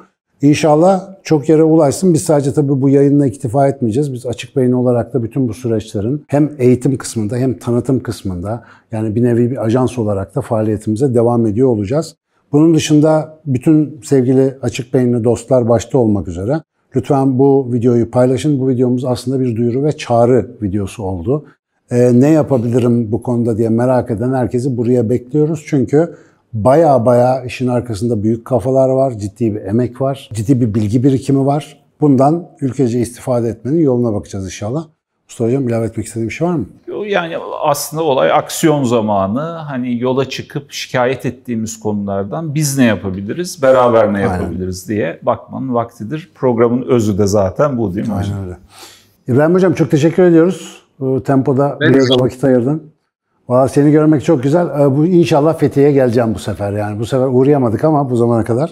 İnşallah 0.43 1.15
çok 1.23 1.49
yere 1.49 1.63
ulaşsın. 1.63 2.15
Biz 2.15 2.23
sadece 2.23 2.53
tabii 2.53 2.83
bu 2.83 2.89
yayınla 2.89 3.27
iktifa 3.27 3.69
etmeyeceğiz. 3.69 4.13
Biz 4.13 4.27
açık 4.27 4.57
beyin 4.57 4.73
olarak 4.73 5.15
da 5.15 5.23
bütün 5.23 5.49
bu 5.49 5.55
süreçlerin 5.55 6.25
hem 6.29 6.51
eğitim 6.59 6.97
kısmında 6.97 7.37
hem 7.37 7.59
tanıtım 7.59 8.01
kısmında 8.01 8.65
yani 8.93 9.15
bir 9.15 9.23
nevi 9.23 9.51
bir 9.51 9.65
ajans 9.65 9.99
olarak 9.99 10.35
da 10.35 10.41
faaliyetimize 10.41 11.15
devam 11.15 11.47
ediyor 11.47 11.69
olacağız. 11.69 12.17
Bunun 12.53 12.75
dışında 12.75 13.39
bütün 13.47 14.01
sevgili 14.05 14.55
açık 14.63 14.95
beyinli 14.95 15.25
dostlar 15.25 15.69
başta 15.69 15.99
olmak 15.99 16.29
üzere 16.29 16.63
lütfen 16.97 17.39
bu 17.39 17.73
videoyu 17.73 18.11
paylaşın. 18.11 18.61
Bu 18.61 18.69
videomuz 18.69 19.05
aslında 19.05 19.41
bir 19.41 19.57
duyuru 19.57 19.85
ve 19.85 19.93
çağrı 19.93 20.51
videosu 20.63 21.03
oldu. 21.03 21.45
Ee, 21.91 22.11
ne 22.15 22.29
yapabilirim 22.29 23.13
bu 23.13 23.23
konuda 23.23 23.59
diye 23.59 23.69
merak 23.69 24.11
eden 24.11 24.33
herkesi 24.33 24.77
buraya 24.77 25.11
bekliyoruz. 25.11 25.65
Çünkü 25.67 26.15
Baya 26.53 27.07
baya 27.07 27.45
işin 27.45 27.69
arkasında 27.69 28.23
büyük 28.23 28.45
kafalar 28.45 28.89
var, 28.89 29.19
ciddi 29.19 29.55
bir 29.55 29.61
emek 29.61 30.01
var, 30.01 30.31
ciddi 30.33 30.61
bir 30.61 30.75
bilgi 30.75 31.05
birikimi 31.05 31.47
var. 31.47 31.81
Bundan 32.01 32.49
ülkece 32.61 33.01
istifade 33.01 33.49
etmenin 33.49 33.81
yoluna 33.81 34.15
bakacağız 34.15 34.45
inşallah. 34.45 34.85
Mustafa 35.29 35.49
Hocam 35.49 35.69
ilave 35.69 35.87
etmek 35.87 36.07
istediğim 36.07 36.29
bir 36.29 36.35
şey 36.35 36.49
var 36.49 36.55
mı? 36.55 36.67
Yani 37.07 37.37
aslında 37.63 38.03
olay 38.03 38.33
aksiyon 38.33 38.85
zamanı. 38.85 39.41
Hani 39.41 40.01
yola 40.01 40.29
çıkıp 40.29 40.73
şikayet 40.73 41.27
ettiğimiz 41.27 41.81
konulardan 41.81 42.55
biz 42.55 42.79
ne 42.79 42.85
yapabiliriz, 42.85 43.63
beraber 43.63 44.13
ne 44.13 44.21
yapabiliriz 44.21 44.87
Aynen. 44.89 44.99
diye 44.99 45.21
bakmanın 45.23 45.75
vaktidir. 45.75 46.31
Programın 46.35 46.83
özü 46.83 47.19
de 47.19 47.27
zaten 47.27 47.79
bu 47.79 47.95
değil 47.95 48.09
mi 48.09 48.15
Aynen 48.15 48.45
öyle. 48.45 48.57
İbrahim 49.29 49.55
Hocam 49.55 49.75
çok 49.75 49.91
teşekkür 49.91 50.23
ediyoruz. 50.23 50.83
Bu 51.01 51.23
tempoda 51.23 51.77
biraz 51.81 52.11
da 52.11 52.25
vakit 52.25 52.45
ayırdın. 52.45 52.90
Valla 53.51 53.69
seni 53.69 53.91
görmek 53.93 54.25
çok 54.25 54.43
güzel. 54.43 54.67
Ee, 54.67 54.97
Bu 54.97 55.07
inşallah 55.07 55.59
Fethiye'ye 55.59 55.93
geleceğim 55.93 56.35
bu 56.35 56.39
sefer 56.39 56.73
yani. 56.73 56.99
Bu 57.01 57.07
sefer 57.07 57.27
uğrayamadık 57.31 57.85
ama 57.85 58.11
bu 58.11 58.17
zamana 58.17 58.45
kadar. 58.45 58.71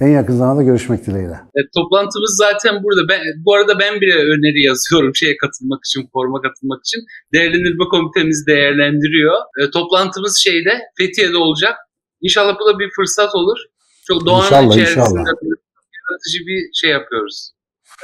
En 0.00 0.08
yakın 0.08 0.36
zamanda 0.36 0.62
görüşmek 0.62 1.06
dileğiyle. 1.06 1.32
E, 1.32 1.60
toplantımız 1.76 2.36
zaten 2.44 2.82
burada. 2.84 3.08
Ben, 3.08 3.20
bu 3.44 3.54
arada 3.54 3.78
ben 3.78 4.00
bile 4.00 4.14
öneri 4.14 4.62
yazıyorum 4.66 5.14
şeye 5.14 5.36
katılmak 5.36 5.80
için, 5.84 6.08
forma 6.12 6.40
katılmak 6.42 6.80
için. 6.86 7.00
Değerlendirme 7.32 7.84
komitemiz 7.90 8.46
değerlendiriyor. 8.46 9.34
E, 9.60 9.70
toplantımız 9.70 10.38
şeyde, 10.44 10.72
Fethiye'de 10.98 11.36
olacak. 11.36 11.74
İnşallah 12.20 12.54
bu 12.60 12.66
da 12.74 12.78
bir 12.78 12.90
fırsat 12.96 13.34
olur. 13.34 13.58
Çok 14.08 14.26
doğanın 14.26 14.44
İnşallah, 14.44 14.72
içerisinde 14.72 15.04
inşallah. 15.04 15.24
bir 15.42 15.56
yaratıcı 15.98 16.38
bir 16.46 16.70
şey 16.74 16.90
yapıyoruz. 16.90 17.52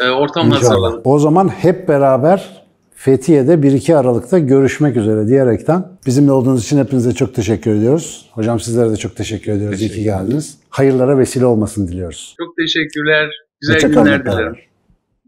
E, 0.00 0.08
ortam 0.08 0.46
İnşallah. 0.46 0.62
hazırladık. 0.62 1.06
O 1.06 1.18
zaman 1.18 1.48
hep 1.48 1.88
beraber 1.88 2.61
Fethiye'de 3.04 3.54
1-2 3.54 3.96
Aralık'ta 3.96 4.38
görüşmek 4.38 4.96
üzere 4.96 5.26
diyerekten 5.26 5.84
bizimle 6.06 6.32
olduğunuz 6.32 6.64
için 6.64 6.78
hepinize 6.78 7.12
çok 7.12 7.34
teşekkür 7.34 7.74
ediyoruz. 7.74 8.30
Hocam 8.32 8.60
sizlere 8.60 8.90
de 8.90 8.96
çok 8.96 9.16
teşekkür 9.16 9.52
ediyoruz. 9.52 9.80
İyi 9.80 9.82
ki 9.82 9.88
Teşekkür 9.88 10.04
geldiniz. 10.04 10.58
Hayırlara 10.70 11.18
vesile 11.18 11.46
olmasın 11.46 11.88
diliyoruz. 11.88 12.34
Çok 12.38 12.56
teşekkürler. 12.56 13.30
Güzel 13.60 13.74
Hoşça 13.74 13.88
günler 13.88 14.24
dilerim. 14.24 14.56